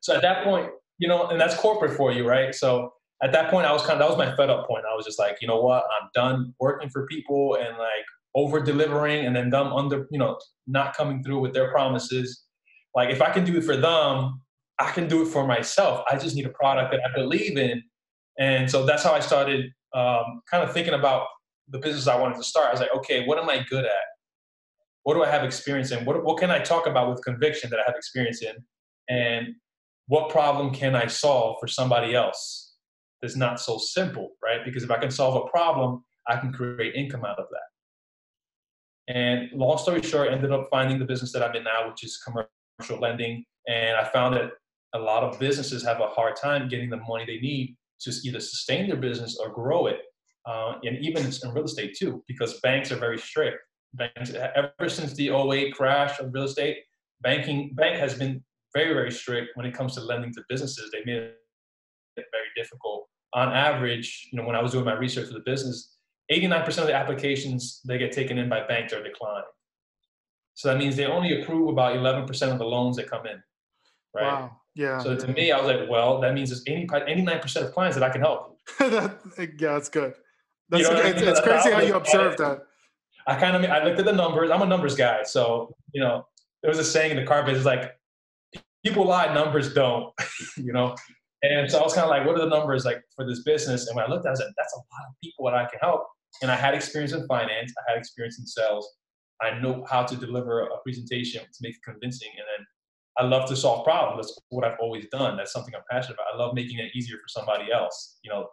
[0.00, 2.54] So at that point, you know, and that's corporate for you, right?
[2.54, 4.84] So at that point, I was kind of that was my fed up point.
[4.90, 8.06] I was just like, you know what, I'm done working for people and like
[8.38, 12.44] over delivering, and then them under, you know, not coming through with their promises.
[12.94, 14.40] Like if I can do it for them,
[14.78, 16.04] I can do it for myself.
[16.10, 17.82] I just need a product that I believe in,
[18.38, 21.26] and so that's how I started um, kind of thinking about
[21.68, 22.68] the business I wanted to start.
[22.68, 24.06] I was like, okay, what am I good at?
[25.02, 26.04] What do I have experience in?
[26.04, 28.54] What, what can I talk about with conviction that I have experience in?
[29.08, 29.48] And
[30.06, 32.74] what problem can I solve for somebody else
[33.20, 34.60] that's not so simple, right?
[34.64, 37.68] Because if I can solve a problem, I can create income out of that.
[39.08, 42.04] And long story short, I ended up finding the business that I'm in now, which
[42.04, 43.44] is commercial lending.
[43.66, 44.50] And I found that
[44.94, 48.40] a lot of businesses have a hard time getting the money they need to either
[48.40, 50.00] sustain their business or grow it.
[50.46, 53.58] Uh, and even in real estate too, because banks are very strict.
[53.94, 56.78] Banks, ever since the 08 crash of real estate,
[57.22, 58.42] banking bank has been
[58.74, 60.90] very, very strict when it comes to lending to businesses.
[60.90, 61.36] They made it
[62.16, 63.08] very difficult.
[63.34, 65.97] On average, you know, when I was doing my research for the business,
[66.30, 69.44] 89% of the applications that get taken in by banks are declined.
[70.54, 73.42] So that means they only approve about 11% of the loans that come in.
[74.14, 74.24] Right.
[74.24, 74.56] Wow.
[74.74, 74.98] Yeah.
[74.98, 78.04] So to me, I was like, well, that means there's 80, 89% of clients that
[78.04, 78.58] I can help.
[78.78, 80.14] that, yeah, that's good.
[80.68, 81.28] That's, you know it's, I mean?
[81.28, 82.62] it's crazy how you observe that.
[83.26, 84.50] I kind of, I looked at the numbers.
[84.50, 85.22] I'm a numbers guy.
[85.22, 86.26] So, you know,
[86.62, 87.96] there was a saying in the car business, like
[88.84, 90.12] people lie, numbers don't,
[90.56, 90.96] you know?
[91.42, 93.86] And so I was kind of like, what are the numbers like for this business?
[93.86, 95.54] And when I looked at it, I was like, that's a lot of people that
[95.54, 96.06] I can help.
[96.42, 97.72] And I had experience in finance.
[97.78, 98.88] I had experience in sales.
[99.40, 102.30] I know how to deliver a presentation to make it convincing.
[102.36, 102.66] And then
[103.18, 104.28] I love to solve problems.
[104.28, 105.36] That's what I've always done.
[105.36, 106.34] That's something I'm passionate about.
[106.34, 108.18] I love making it easier for somebody else.
[108.22, 108.48] You know,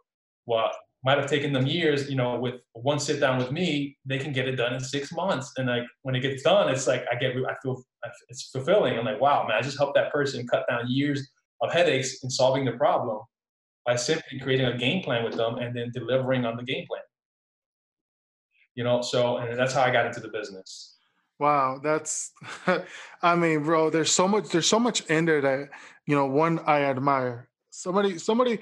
[0.46, 4.18] what might have taken them years, you know, with one sit down with me, they
[4.18, 5.52] can get it done in six months.
[5.58, 7.84] And like when it gets done, it's like I get, I feel
[8.30, 8.98] it's fulfilling.
[8.98, 11.30] I'm like, wow, man, I just helped that person cut down years
[11.62, 13.20] of headaches in solving the problem
[13.86, 17.04] by simply creating a game plan with them and then delivering on the game plan.
[18.76, 20.96] You know, so and that's how I got into the business.
[21.40, 22.32] Wow, that's
[23.22, 25.70] I mean, bro, there's so much there's so much in there that,
[26.06, 27.50] you know, one I admire.
[27.72, 28.60] Somebody somebody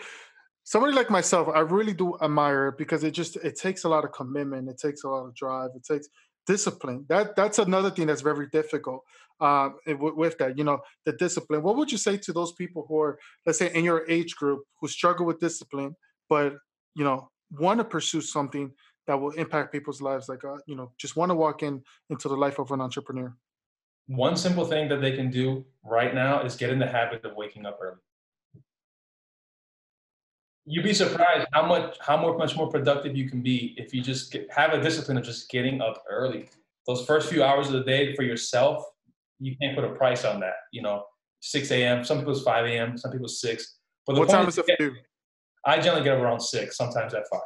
[0.63, 4.06] somebody like myself, I really do admire it because it just it takes a lot
[4.06, 6.08] of commitment, it takes a lot of drive, it takes
[6.47, 7.06] discipline.
[7.10, 9.04] That that's another thing that's very difficult
[9.39, 10.58] uh, with that.
[10.58, 11.62] You know, the discipline.
[11.62, 14.63] What would you say to those people who are, let's say, in your age group
[14.80, 15.95] who struggle with discipline,
[16.30, 16.56] but
[16.95, 18.71] you know, want to pursue something
[19.07, 22.27] that will impact people's lives like uh, you know just want to walk in into
[22.27, 23.35] the life of an entrepreneur.
[24.07, 27.35] One simple thing that they can do right now is get in the habit of
[27.35, 28.01] waking up early.
[30.65, 34.01] You'd be surprised how much how more, much more productive you can be if you
[34.01, 36.49] just get, have a discipline of just getting up early.
[36.87, 38.83] Those first few hours of the day for yourself
[39.43, 41.03] you can't put a price on that you know
[41.41, 44.83] 6 a.m some people's 5 a.m some people's 6 but what time is it for
[44.83, 44.95] you?
[45.65, 47.39] I generally get up around 6 sometimes at 5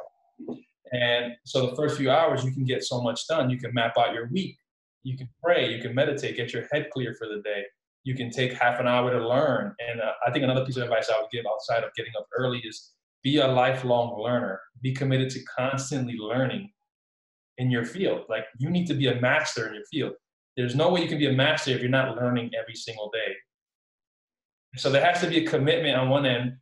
[0.92, 3.50] and so the first few hours, you can get so much done.
[3.50, 4.56] You can map out your week.
[5.02, 5.74] You can pray.
[5.74, 6.36] You can meditate.
[6.36, 7.64] Get your head clear for the day.
[8.04, 9.74] you can take half an hour to learn.
[9.86, 12.26] And uh, I think another piece of advice I would give outside of getting up
[12.36, 14.60] early is be a lifelong learner.
[14.80, 16.70] Be committed to constantly learning
[17.58, 18.22] in your field.
[18.30, 20.14] Like you need to be a master in your field.
[20.56, 23.34] There's no way you can be a master if you're not learning every single day.
[24.76, 26.54] So there has to be a commitment on one end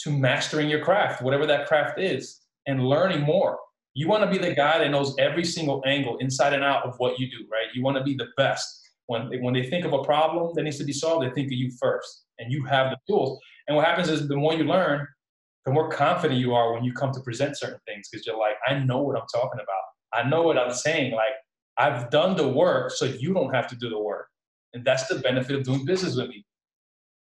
[0.00, 3.58] to mastering your craft, whatever that craft is, and learning more.
[3.94, 6.94] You want to be the guy that knows every single angle inside and out of
[6.98, 7.66] what you do, right?
[7.74, 8.64] You want to be the best.
[9.06, 11.48] When they, when they think of a problem that needs to be solved, they think
[11.48, 13.40] of you first, and you have the tools.
[13.66, 15.06] And what happens is the more you learn,
[15.66, 18.54] the more confident you are when you come to present certain things because you're like,
[18.66, 20.24] I know what I'm talking about.
[20.24, 21.12] I know what I'm saying.
[21.12, 21.34] Like,
[21.76, 24.26] I've done the work, so you don't have to do the work.
[24.74, 26.44] And that's the benefit of doing business with me.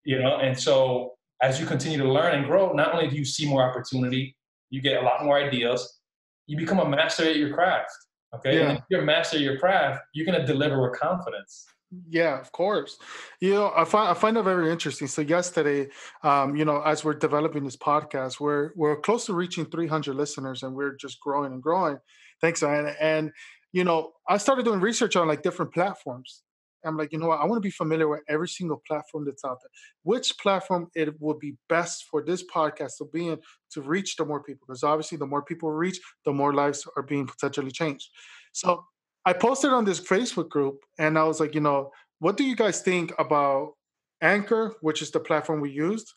[0.05, 3.25] You know, and so as you continue to learn and grow, not only do you
[3.25, 4.35] see more opportunity,
[4.73, 5.99] you get a lot more ideas,
[6.47, 7.91] you become a master at your craft.
[8.35, 8.55] Okay.
[8.57, 8.69] Yeah.
[8.69, 11.65] And if you're a master of your craft, you're gonna deliver with confidence.
[12.09, 12.97] Yeah, of course.
[13.39, 15.07] You know, I find I find it very interesting.
[15.07, 15.89] So yesterday,
[16.23, 20.63] um, you know, as we're developing this podcast, we're we're close to reaching 300 listeners,
[20.63, 21.99] and we're just growing and growing.
[22.41, 22.95] Thanks, man.
[22.99, 23.31] And
[23.73, 26.41] you know, I started doing research on like different platforms.
[26.85, 27.39] I'm like, you know what?
[27.39, 29.69] I want to be familiar with every single platform that's out there.
[30.03, 33.39] Which platform it would be best for this podcast to be in
[33.71, 34.65] to reach the more people?
[34.67, 38.09] Because obviously, the more people reach, the more lives are being potentially changed.
[38.51, 38.85] So
[39.25, 42.55] I posted on this Facebook group, and I was like, you know, what do you
[42.55, 43.73] guys think about
[44.21, 46.11] Anchor, which is the platform we used,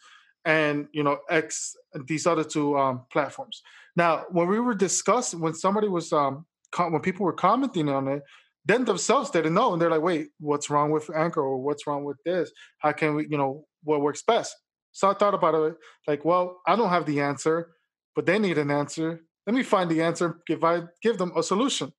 [0.44, 1.76] and you know, X,
[2.06, 3.62] these other two um, platforms.
[3.96, 8.22] Now, when we were discussing, when somebody was um, when people were commenting on it,
[8.66, 11.40] then themselves didn't know, and they're like, "Wait, what's wrong with Anchor?
[11.42, 12.50] Or what's wrong with this?
[12.80, 14.54] How can we, you know, what works best?"
[14.92, 15.76] So I thought about it,
[16.08, 17.74] like, well, I don't have the answer,
[18.14, 19.20] but they need an answer.
[19.46, 20.40] Let me find the answer.
[20.46, 21.92] Give I give them a solution.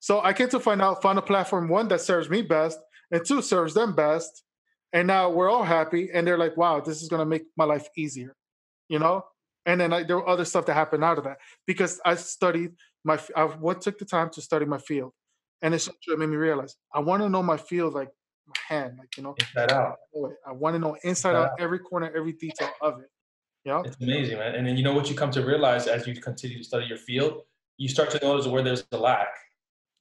[0.00, 2.78] So I came to find out, find a platform one that serves me best,
[3.10, 4.44] and two serves them best,
[4.92, 6.10] and now we're all happy.
[6.12, 8.36] And they're like, "Wow, this is gonna make my life easier,"
[8.88, 9.24] you know.
[9.66, 12.72] And then I, there were other stuff that happened out of that because I studied
[13.04, 13.18] my.
[13.36, 15.12] I what took the time to study my field
[15.62, 18.10] and it's it made me realize I want to know my field like
[18.46, 19.96] my hand, like you know, inside out.
[20.46, 23.10] I want to know inside out, out every corner, every detail of it.
[23.64, 24.56] Yeah, it's amazing, man.
[24.56, 26.98] And then you know what you come to realize as you continue to study your
[26.98, 27.42] field,
[27.78, 29.28] you start to notice where there's a lack.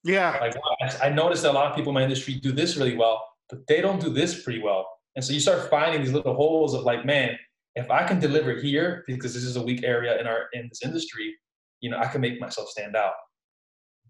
[0.04, 0.56] Yeah, like
[1.02, 3.66] I noticed that a lot of people in my industry do this really well, but
[3.68, 4.88] they don't do this pretty well.
[5.16, 7.38] And so you start finding these little holes of like, man,
[7.76, 10.82] if I can deliver here because this is a weak area in our in this
[10.84, 11.36] industry,
[11.82, 13.14] you know, I can make myself stand out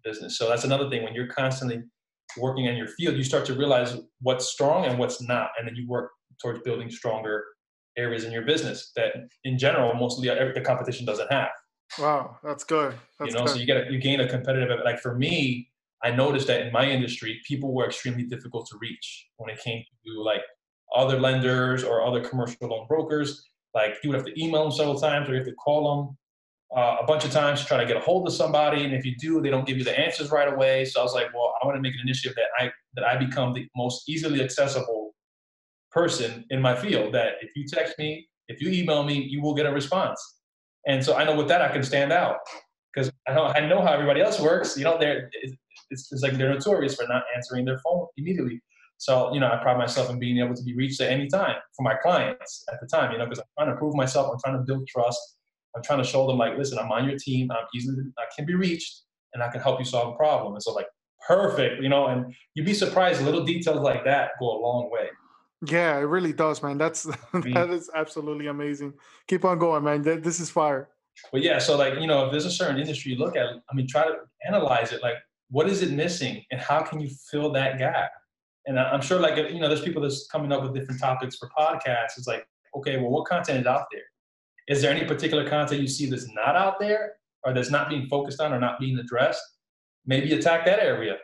[0.04, 0.38] business.
[0.38, 1.82] So that's another thing when you're constantly
[2.36, 5.76] working in your field, you start to realize what's strong and what's not, and then
[5.76, 6.10] you work
[6.40, 7.44] towards building stronger
[7.96, 9.12] areas in your business that,
[9.44, 11.50] in general, mostly the competition doesn't have.
[11.98, 12.94] Wow, that's good.
[13.18, 13.52] That's you know, good.
[13.52, 14.78] so you get a, you gain a competitive.
[14.84, 15.68] Like for me,
[16.02, 19.84] I noticed that in my industry, people were extremely difficult to reach when it came
[20.06, 20.40] to like
[20.96, 23.46] other lenders or other commercial loan brokers.
[23.74, 26.16] Like you would have to email them several times, or you have to call them
[26.76, 29.04] uh, a bunch of times to try to get a hold of somebody, and if
[29.04, 30.84] you do, they don't give you the answers right away.
[30.84, 33.16] So I was like, well, I want to make an initiative that I that I
[33.16, 35.14] become the most easily accessible
[35.90, 37.14] person in my field.
[37.14, 40.20] That if you text me, if you email me, you will get a response.
[40.86, 42.38] And so I know with that I can stand out
[42.92, 44.76] because I know I know how everybody else works.
[44.76, 45.30] You know, they're
[45.90, 48.60] it's, it's like they're notorious for not answering their phone immediately.
[48.98, 51.56] So, you know, I pride myself in being able to be reached at any time
[51.76, 54.38] for my clients at the time, you know, because I'm trying to prove myself, I'm
[54.38, 55.18] trying to build trust.
[55.74, 57.50] I'm trying to show them like, listen, I'm on your team.
[57.50, 59.02] I'm easily, I can be reached,
[59.34, 60.54] and I can help you solve a problem.
[60.54, 60.86] And so like,
[61.26, 62.06] perfect, you know.
[62.06, 65.08] And you'd be surprised, little details like that go a long way.
[65.64, 66.78] Yeah, it really does, man.
[66.78, 68.94] That's that is absolutely amazing.
[69.28, 70.02] Keep on going, man.
[70.02, 70.88] This is fire.
[71.30, 73.74] But yeah, so like you know, if there's a certain industry you look at, I
[73.74, 75.02] mean, try to analyze it.
[75.02, 75.16] Like,
[75.50, 78.10] what is it missing, and how can you fill that gap?
[78.66, 81.48] And I'm sure, like you know, there's people that's coming up with different topics for
[81.56, 82.16] podcasts.
[82.16, 84.02] It's like, okay, well, what content is out there?
[84.68, 88.06] Is there any particular content you see that's not out there or that's not being
[88.06, 89.42] focused on or not being addressed?
[90.06, 91.16] Maybe attack that area.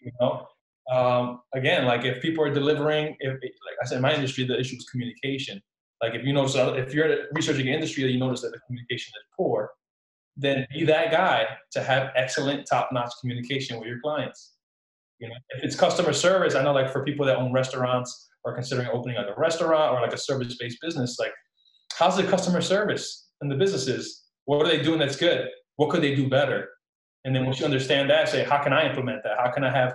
[0.00, 0.46] You know,
[0.90, 4.58] um, again, like if people are delivering, if like I said, in my industry, the
[4.58, 5.60] issue is communication.
[6.02, 9.12] Like if you notice, if you're researching an industry that you notice that the communication
[9.16, 9.70] is poor,
[10.36, 14.54] then be that guy to have excellent, top-notch communication with your clients.
[15.18, 18.54] You know, if it's customer service, I know like for people that own restaurants or
[18.54, 21.32] considering opening like a restaurant or like a service-based business, like
[22.02, 24.24] how's the customer service and the businesses?
[24.46, 25.48] What are they doing that's good?
[25.76, 26.68] What could they do better?
[27.24, 29.38] And then once you understand that, say, how can I implement that?
[29.38, 29.94] How can I have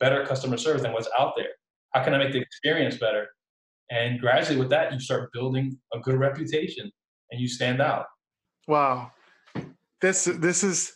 [0.00, 1.50] better customer service than what's out there?
[1.92, 3.28] How can I make the experience better?
[3.92, 6.90] And gradually with that, you start building a good reputation
[7.30, 8.06] and you stand out.
[8.66, 9.12] Wow.
[10.00, 10.95] This this is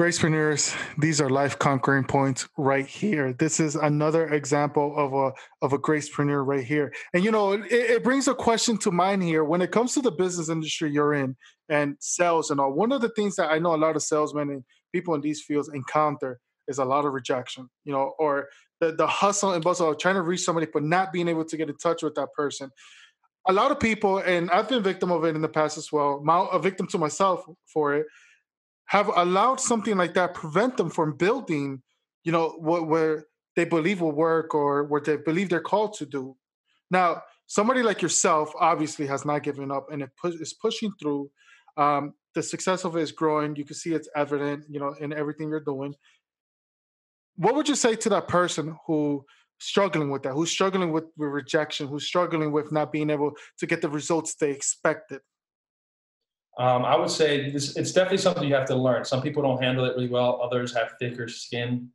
[0.00, 3.34] Gracepreneurs, these are life conquering points right here.
[3.34, 6.94] This is another example of a of a gracepreneur right here.
[7.12, 10.00] And you know, it, it, brings a question to mind here when it comes to
[10.00, 11.36] the business industry you're in
[11.68, 12.72] and sales and all.
[12.72, 15.42] One of the things that I know a lot of salesmen and people in these
[15.42, 18.48] fields encounter is a lot of rejection, you know, or
[18.80, 21.58] the, the hustle and bustle of trying to reach somebody but not being able to
[21.58, 22.70] get in touch with that person.
[23.48, 26.24] A lot of people, and I've been victim of it in the past as well,
[26.50, 28.06] a victim to myself for it
[28.90, 31.80] have allowed something like that prevent them from building,
[32.24, 36.04] you know, what where they believe will work or what they believe they're called to
[36.04, 36.36] do.
[36.90, 41.30] Now, somebody like yourself obviously has not given up and it is pushing through.
[41.76, 43.54] Um, the success of it is growing.
[43.54, 45.94] You can see it's evident, you know, in everything you're doing.
[47.36, 49.24] What would you say to that person who
[49.60, 53.66] struggling with that, who's struggling with, with rejection, who's struggling with not being able to
[53.68, 55.20] get the results they expected?
[56.60, 59.06] Um, I would say this, it's definitely something you have to learn.
[59.06, 60.42] Some people don't handle it really well.
[60.42, 61.88] Others have thicker skin.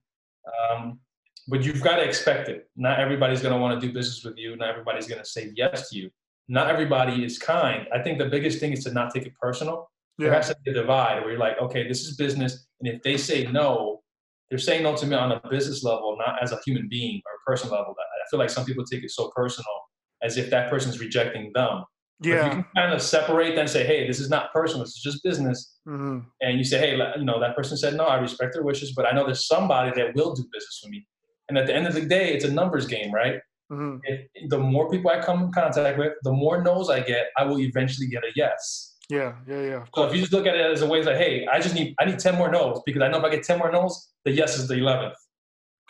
[0.71, 0.99] Um,
[1.47, 2.67] but you've got to expect it.
[2.75, 4.56] Not everybody's going to want to do business with you.
[4.56, 6.10] Not everybody's going to say yes to you.
[6.47, 7.88] Not everybody is kind.
[7.93, 9.88] I think the biggest thing is to not take it personal.
[10.17, 10.30] Yeah.
[10.30, 12.65] There has to be a divide where you're like, okay, this is business.
[12.80, 14.01] And if they say no,
[14.49, 17.32] they're saying no to me on a business level, not as a human being or
[17.34, 17.95] a person level.
[17.99, 19.75] I feel like some people take it so personal
[20.23, 21.84] as if that person's rejecting them.
[22.21, 22.45] Yeah.
[22.45, 25.23] you can kind of separate and say, hey, this is not personal, this is just
[25.23, 25.78] business.
[25.88, 26.19] Mm-hmm.
[26.41, 29.06] And you say, hey, you know, that person said no, I respect their wishes, but
[29.06, 31.06] I know there's somebody that will do business with me.
[31.49, 33.39] And at the end of the day, it's a numbers game, right?
[33.71, 33.97] Mm-hmm.
[34.04, 37.43] If, the more people I come in contact with, the more no's I get, I
[37.43, 38.95] will eventually get a yes.
[39.10, 39.86] Yeah, yeah, yeah.
[39.93, 41.93] So if you just look at it as a way like, hey, I just need
[41.99, 44.32] I need 10 more no's because I know if I get 10 more no's, the
[44.32, 45.13] yes is the 11th.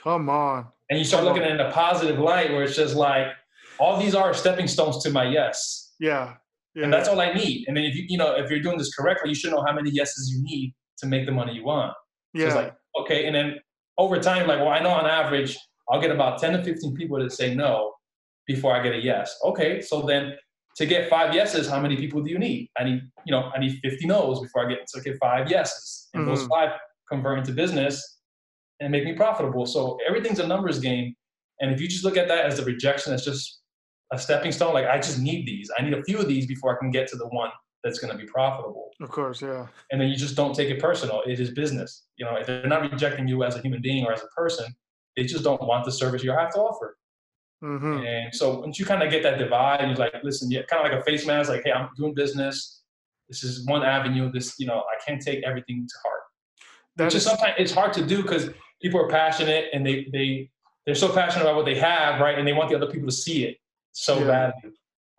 [0.01, 0.67] Come on.
[0.89, 1.49] And you start Come looking on.
[1.49, 3.27] at it in a positive light where it's just like,
[3.79, 5.84] all these are stepping stones to my yes.
[5.99, 6.33] Yeah.
[6.73, 6.83] yeah.
[6.83, 7.67] And that's all I need.
[7.67, 9.73] And then if you you know if you're doing this correctly, you should know how
[9.73, 11.93] many yeses you need to make the money you want.
[12.33, 12.41] Yeah.
[12.41, 13.55] So it's like okay, and then
[13.97, 15.57] over time, like well, I know on average
[15.89, 17.93] I'll get about ten to fifteen people that say no
[18.47, 19.35] before I get a yes.
[19.43, 20.33] Okay, so then
[20.77, 22.69] to get five yeses, how many people do you need?
[22.77, 26.09] I need you know I need fifty no's before I get to get five yeses,
[26.13, 26.35] and mm-hmm.
[26.35, 26.71] those five
[27.09, 28.19] convert into business
[28.79, 29.65] and make me profitable.
[29.65, 31.15] So everything's a numbers game.
[31.61, 33.61] And if you just look at that as the rejection, it's just
[34.11, 34.73] a stepping stone.
[34.73, 35.71] Like I just need these.
[35.77, 37.49] I need a few of these before I can get to the one
[37.83, 38.89] that's going to be profitable.
[38.99, 39.67] Of course, yeah.
[39.91, 41.21] And then you just don't take it personal.
[41.25, 42.05] It is business.
[42.17, 44.65] You know, they're not rejecting you as a human being or as a person.
[45.15, 46.97] They just don't want the service you have to offer.
[47.63, 48.05] Mm-hmm.
[48.05, 50.85] And so once you kind of get that divide, and you're like, listen, yeah, kind
[50.85, 51.49] of like a face mask.
[51.49, 52.81] Like, hey, I'm doing business.
[53.29, 54.31] This is one avenue.
[54.31, 56.21] This, you know, I can't take everything to heart.
[56.97, 58.49] That Which is sometimes it's hard to do because
[58.81, 60.49] people are passionate and they they
[60.85, 62.37] they're so passionate about what they have, right?
[62.37, 63.57] And they want the other people to see it
[63.95, 64.25] so yeah.
[64.25, 64.71] badly.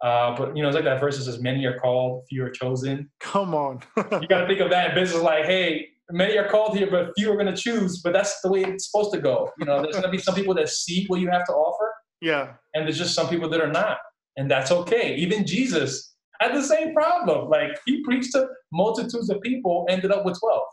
[0.02, 2.50] Uh, but you know, it's like that verse that says, "Many are called, few are
[2.50, 5.22] chosen." Come on, you got to think of that in business.
[5.22, 8.02] Like, hey, many are called here, but few are going to choose.
[8.02, 9.50] But that's the way it's supposed to go.
[9.58, 11.92] You know, there's going to be some people that see what you have to offer.
[12.20, 13.96] Yeah, and there's just some people that are not,
[14.36, 15.16] and that's okay.
[15.16, 17.48] Even Jesus had the same problem.
[17.48, 20.66] Like he preached to multitudes of people, ended up with twelve.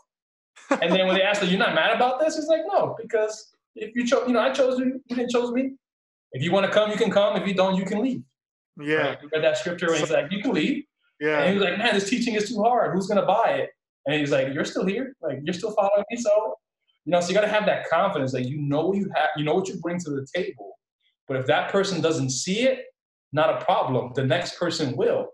[0.82, 3.54] and then when they asked him, "You're not mad about this?" He's like, "No, because
[3.74, 5.00] if you chose, you know, I chose you.
[5.06, 5.72] You didn't chose me.
[6.34, 7.36] If you want to come, you can come.
[7.36, 8.22] If you don't, you can leave.
[8.78, 8.96] Yeah.
[8.96, 9.18] Right?
[9.32, 10.84] read that scripture and he's like, you can leave.
[11.20, 11.38] Yeah.
[11.38, 12.92] And he was like, man, this teaching is too hard.
[12.92, 13.70] Who's going to buy it?
[14.06, 15.14] And he's like, you're still here.
[15.22, 16.16] Like, you're still following me.
[16.18, 16.56] So,
[17.04, 19.30] you know, so you got to have that confidence that you know what you have,
[19.36, 20.78] you know what you bring to the table.
[21.28, 22.80] But if that person doesn't see it,
[23.32, 24.12] not a problem.
[24.14, 25.28] The next person will.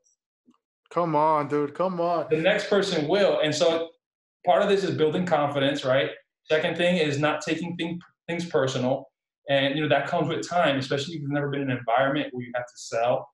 [0.92, 1.74] Come on, dude.
[1.74, 2.26] Come on.
[2.30, 3.40] The next person will.
[3.42, 3.90] And so
[4.44, 6.10] part of this is building confidence, right?
[6.44, 9.10] Second thing is not taking thing, things personal.
[9.50, 12.28] And you know that comes with time, especially if you've never been in an environment
[12.30, 13.28] where you have to sell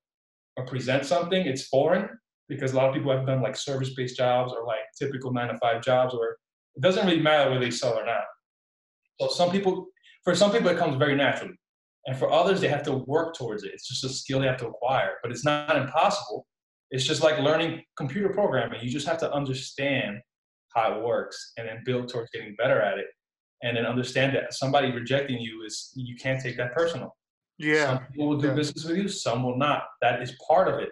[0.56, 1.46] or present something.
[1.46, 2.08] It's foreign
[2.48, 5.58] because a lot of people have done like service-based jobs or like typical nine to
[5.58, 6.36] five jobs where
[6.74, 8.24] it doesn't really matter whether they sell or not.
[9.20, 9.88] So some people,
[10.24, 11.54] for some people, it comes very naturally,
[12.06, 13.72] and for others, they have to work towards it.
[13.74, 16.46] It's just a skill they have to acquire, but it's not impossible.
[16.90, 18.80] It's just like learning computer programming.
[18.80, 20.18] You just have to understand
[20.74, 23.06] how it works and then build towards getting better at it
[23.66, 27.14] and then understand that somebody rejecting you is you can't take that personal.
[27.58, 27.86] Yeah.
[27.86, 28.54] Some people will do yeah.
[28.54, 29.84] business with you, some will not.
[30.02, 30.90] That is part of it.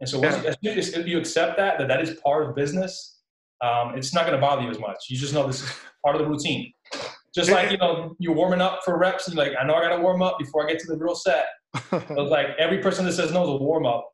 [0.00, 0.54] And so once yeah.
[0.60, 3.20] you, if you accept that, that that is part of business,
[3.62, 4.96] um, it's not going to bother you as much.
[5.08, 5.72] You just know this is
[6.04, 6.72] part of the routine.
[7.34, 9.82] Just like, you know, you're warming up for reps and you're like, I know I
[9.82, 11.46] got to warm up before I get to the real set.
[11.90, 14.06] so like every person that says no is a warm up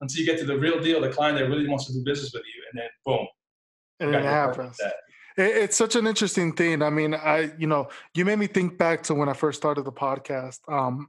[0.00, 2.32] until you get to the real deal, the client that really wants to do business
[2.32, 2.62] with you.
[2.72, 3.26] And then boom.
[4.00, 4.78] And it happens
[5.36, 6.82] it's such an interesting thing.
[6.82, 9.84] I mean, I you know, you made me think back to when I first started
[9.84, 10.60] the podcast.
[10.68, 11.08] Um,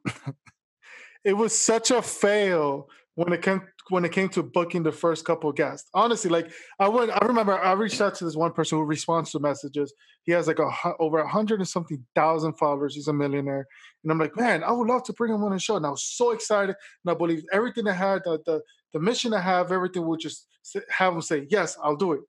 [1.24, 5.26] it was such a fail when it came when it came to booking the first
[5.26, 5.90] couple guests.
[5.94, 9.32] Honestly, like I would, I remember I reached out to this one person who responds
[9.32, 9.94] to messages.
[10.24, 10.70] He has like a
[11.00, 12.96] over a hundred and something thousand followers.
[12.96, 13.66] He's a millionaire,
[14.04, 15.78] and I'm like, man, I would love to bring him on the show.
[15.78, 16.76] And I was so excited,
[17.06, 18.62] and I believe everything I had, the the,
[18.94, 20.48] the mission I have, everything would just
[20.90, 22.22] have him say, yes, I'll do it.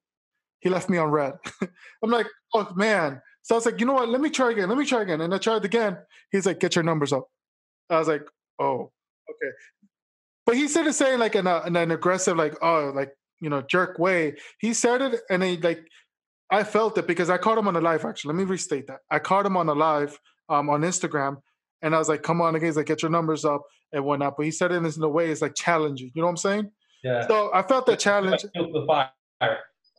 [0.61, 1.35] He left me on read.
[2.03, 3.21] I'm like, oh man.
[3.43, 4.09] So I was like, you know what?
[4.09, 4.69] Let me try again.
[4.69, 5.21] Let me try again.
[5.21, 5.97] And I tried again.
[6.31, 7.29] He's like, get your numbers up.
[7.89, 8.23] I was like,
[8.59, 8.91] oh,
[9.31, 9.53] okay.
[10.45, 13.63] But he started saying like in, a, in an aggressive, like, oh, like, you know,
[13.63, 14.35] jerk way.
[14.59, 15.81] He said it and he like,
[16.51, 18.35] I felt it because I caught him on a live actually.
[18.35, 19.01] Let me restate that.
[19.11, 21.37] I caught him on a live um, on Instagram
[21.83, 24.35] and I was like, come on again, he's like, get your numbers up and whatnot.
[24.37, 26.11] But he said it in a way it's like challenging.
[26.15, 26.71] You know what I'm saying?
[27.05, 27.27] Yeah.
[27.27, 28.45] So I felt that challenge.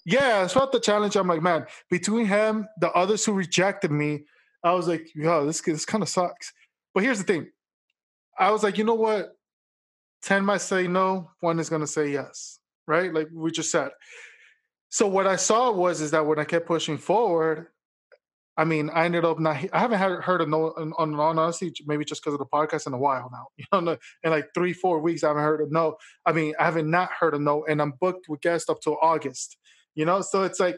[0.05, 1.15] Yeah, it's not the challenge.
[1.15, 4.25] I'm like, man, between him, the others who rejected me,
[4.63, 6.53] I was like, yo, this this kind of sucks.
[6.93, 7.47] But here's the thing.
[8.37, 9.35] I was like, you know what?
[10.23, 13.13] 10 might say no, one is going to say yes, right?
[13.13, 13.91] Like we just said.
[14.89, 17.67] So what I saw was is that when I kept pushing forward,
[18.57, 19.55] I mean, I ended up not.
[19.71, 22.93] I haven't heard of no on, on honestly, maybe just because of the podcast in
[22.93, 23.47] a while now.
[23.57, 25.95] You know, in like three, four weeks, I haven't heard of no.
[26.25, 28.97] I mean, I haven't not heard of no, and I'm booked with guests up till
[29.01, 29.57] August.
[29.99, 30.77] You know, so it's like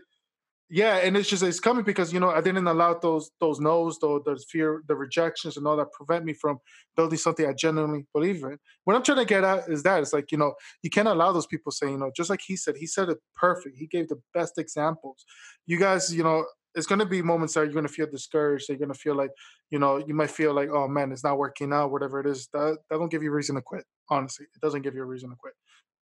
[0.67, 3.99] yeah, and it's just it's coming because you know I didn't allow those those no's,
[3.99, 6.57] those the fear, the rejections, and all that prevent me from
[6.95, 8.57] building something I genuinely believe in.
[8.85, 11.31] What I'm trying to get at is that it's like you know you can't allow
[11.33, 13.77] those people saying you know just like he said, he said it perfect.
[13.77, 15.23] He gave the best examples.
[15.67, 18.69] You guys, you know, it's going to be moments that you're going to feel discouraged.
[18.69, 19.31] You're going to feel like
[19.69, 22.47] you know you might feel like oh man, it's not working out, whatever it is.
[22.53, 23.83] That that don't give you a reason to quit.
[24.09, 25.53] Honestly, it doesn't give you a reason to quit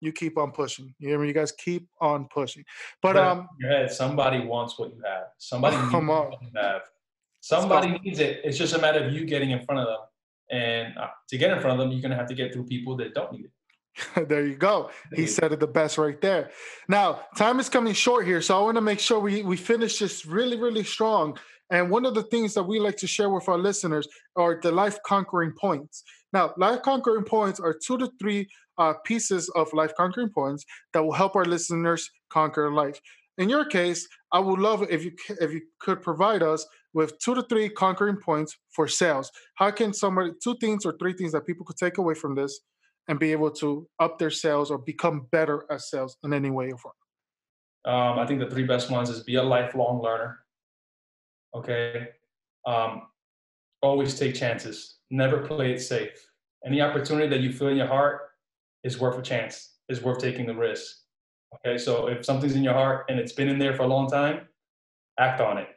[0.00, 0.94] you keep on pushing.
[0.98, 1.28] You hear me?
[1.28, 2.64] You guys keep on pushing.
[3.02, 5.24] But, but um, your head, somebody wants what you have.
[5.38, 6.30] Somebody needs come on.
[6.30, 6.82] what you have.
[7.40, 8.40] Somebody needs it.
[8.44, 9.98] It's just a matter of you getting in front of them.
[10.50, 12.96] And uh, to get in front of them, you're gonna have to get through people
[12.96, 13.50] that don't need it.
[14.28, 14.90] there you go.
[15.14, 16.50] He said it the best right there.
[16.88, 19.98] Now, time is coming short here, so I want to make sure we we finish
[19.98, 21.38] this really, really strong.
[21.70, 24.72] And one of the things that we like to share with our listeners are the
[24.72, 26.02] life conquering points.
[26.32, 31.02] Now, life conquering points are two to three uh, pieces of life conquering points that
[31.02, 33.00] will help our listeners conquer life.
[33.38, 37.34] In your case, I would love if you if you could provide us with two
[37.34, 39.30] to three conquering points for sales.
[39.54, 42.60] How can somebody two things or three things that people could take away from this
[43.06, 46.70] and be able to up their sales or become better at sales in any way
[46.72, 46.94] or form?
[47.84, 50.40] Um, I think the three best ones is be a lifelong learner.
[51.54, 52.08] Okay.
[52.66, 53.02] Um,
[53.82, 54.98] always take chances.
[55.10, 56.30] Never play it safe.
[56.64, 58.28] Any opportunity that you feel in your heart,
[58.84, 60.96] is worth a chance, is worth taking the risk.
[61.54, 64.08] Okay, so if something's in your heart and it's been in there for a long
[64.08, 64.46] time,
[65.18, 65.68] act on it.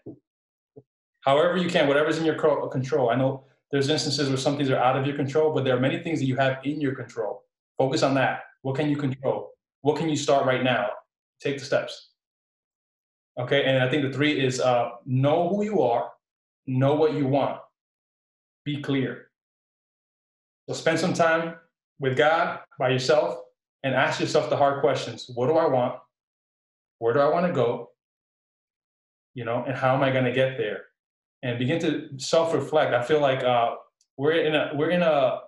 [1.22, 2.36] However, you can, whatever's in your
[2.70, 3.10] control.
[3.10, 5.80] I know there's instances where some things are out of your control, but there are
[5.80, 7.44] many things that you have in your control.
[7.78, 8.44] Focus on that.
[8.64, 9.52] What can you control?
[9.82, 10.90] What can you start right now?
[11.40, 12.10] Take the steps.
[13.40, 16.12] Okay, and I think the three is uh, know who you are,
[16.68, 17.60] know what you want,
[18.64, 19.28] be clear.
[20.68, 21.56] So spend some time
[22.00, 23.40] with God by yourself
[23.84, 25.30] and ask yourself the hard questions.
[25.34, 25.96] What do I want?
[27.00, 27.90] Where do I want to go?
[29.34, 30.84] You know, and how am I going to get there?
[31.44, 32.94] And begin to self-reflect.
[32.94, 33.76] I feel like uh,
[34.18, 35.40] we're in a we're in a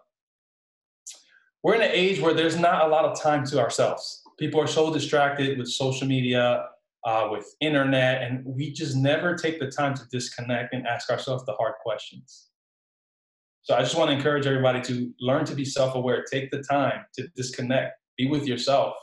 [1.62, 4.22] we're in an age where there's not a lot of time to ourselves.
[4.40, 6.66] People are so distracted with social media,
[7.06, 11.46] uh, with internet, and we just never take the time to disconnect and ask ourselves
[11.46, 12.50] the hard questions.
[13.64, 16.26] So I just want to encourage everybody to learn to be self-aware.
[16.30, 18.96] Take the time to disconnect, be with yourself,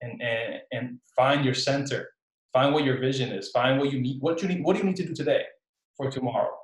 [0.00, 2.10] and and and find your center.
[2.52, 3.50] Find what your vision is.
[3.50, 4.20] Find what you need.
[4.20, 4.62] What you need.
[4.64, 5.44] What do you need to do today
[5.96, 6.54] for tomorrow?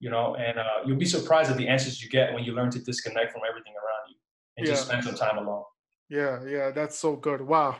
[0.00, 2.70] You know, and uh, you'll be surprised at the answers you get when you learn
[2.70, 4.16] to disconnect from everything around you
[4.56, 4.72] and yeah.
[4.72, 5.64] just spend some time alone.
[6.08, 7.40] Yeah, yeah, that's so good.
[7.40, 7.76] Wow.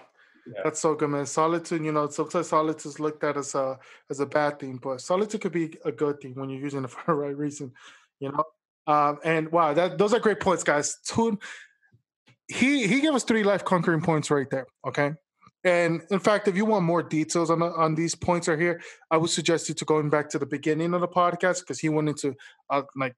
[0.46, 0.60] Yeah.
[0.62, 1.26] That's so good, man.
[1.26, 3.78] Solitude, you know, sometimes solitude is looked at as a
[4.10, 6.90] as a bad thing, but solitude could be a good thing when you're using it
[6.94, 7.72] for the right reason.
[8.20, 8.44] You know,
[8.86, 10.98] um, and wow, that those are great points, guys.
[11.06, 11.38] Two,
[12.48, 14.66] he he gave us three life conquering points right there.
[14.86, 15.12] Okay.
[15.64, 18.80] And in fact, if you want more details on on these points right here,
[19.10, 21.88] I would suggest you to going back to the beginning of the podcast because he
[21.88, 22.34] went into
[22.70, 23.16] uh, like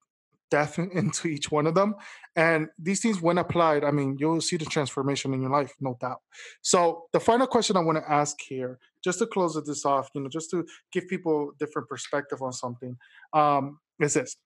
[0.51, 1.95] depth into each one of them.
[2.37, 5.97] And these things, when applied, I mean, you'll see the transformation in your life, no
[6.01, 6.21] doubt.
[6.63, 10.23] So the final question I want to ask here, just to close this off, you
[10.23, 12.97] know, just to give people different perspective on something,
[13.33, 14.37] um, is this: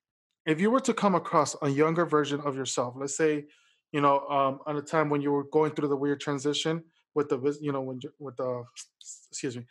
[0.47, 3.47] if you were to come across a younger version of yourself, let's say,
[3.93, 6.83] you know, um, at a time when you were going through the weird transition
[7.15, 8.65] with the, you know, when with the,
[9.31, 9.65] excuse me,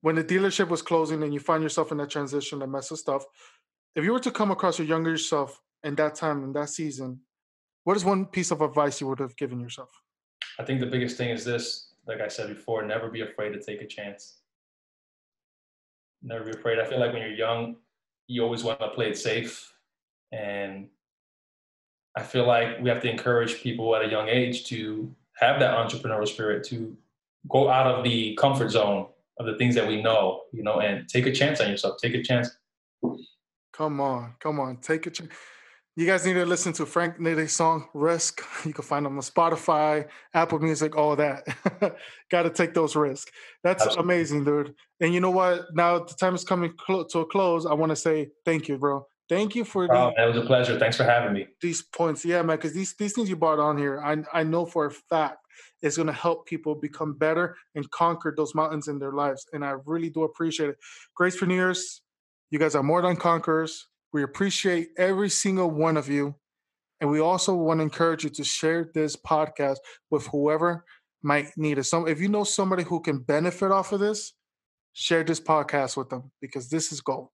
[0.00, 2.98] when the dealership was closing and you find yourself in that transition, that mess of
[2.98, 3.24] stuff.
[3.94, 7.20] If you were to come across your younger self in that time in that season,
[7.84, 9.90] what is one piece of advice you would have given yourself?
[10.58, 13.62] I think the biggest thing is this, like I said before, never be afraid to
[13.62, 14.38] take a chance.
[16.22, 16.78] Never be afraid.
[16.78, 17.76] I feel like when you're young,
[18.28, 19.71] you always want to play it safe.
[20.32, 20.88] And
[22.16, 25.76] I feel like we have to encourage people at a young age to have that
[25.76, 26.96] entrepreneurial spirit, to
[27.48, 29.06] go out of the comfort zone
[29.38, 31.96] of the things that we know, you know, and take a chance on yourself.
[32.02, 32.50] Take a chance.
[33.72, 35.30] Come on, come on, take a chance.
[35.94, 39.22] You guys need to listen to Frank Nide's song "Risk." You can find them on
[39.22, 41.44] Spotify, Apple Music, all that.
[42.30, 43.30] Got to take those risks.
[43.62, 44.14] That's Absolutely.
[44.14, 44.74] amazing, dude.
[45.00, 45.66] And you know what?
[45.74, 47.66] Now the time is coming clo- to a close.
[47.66, 49.06] I want to say thank you, bro.
[49.28, 49.84] Thank you for.
[49.94, 50.78] Oh, the, it was a pleasure.
[50.78, 51.46] Thanks for having me.
[51.60, 52.56] These points, yeah, man.
[52.56, 55.38] Because these these things you brought on here, I I know for a fact
[55.82, 59.46] is going to help people become better and conquer those mountains in their lives.
[59.52, 60.76] And I really do appreciate it.
[61.18, 62.00] Gracepreneurs,
[62.50, 63.88] you guys are more than conquerors.
[64.12, 66.36] We appreciate every single one of you.
[67.00, 69.78] And we also want to encourage you to share this podcast
[70.10, 70.84] with whoever
[71.22, 71.84] might need it.
[71.84, 74.34] So if you know somebody who can benefit off of this,
[74.92, 77.30] share this podcast with them because this is gold.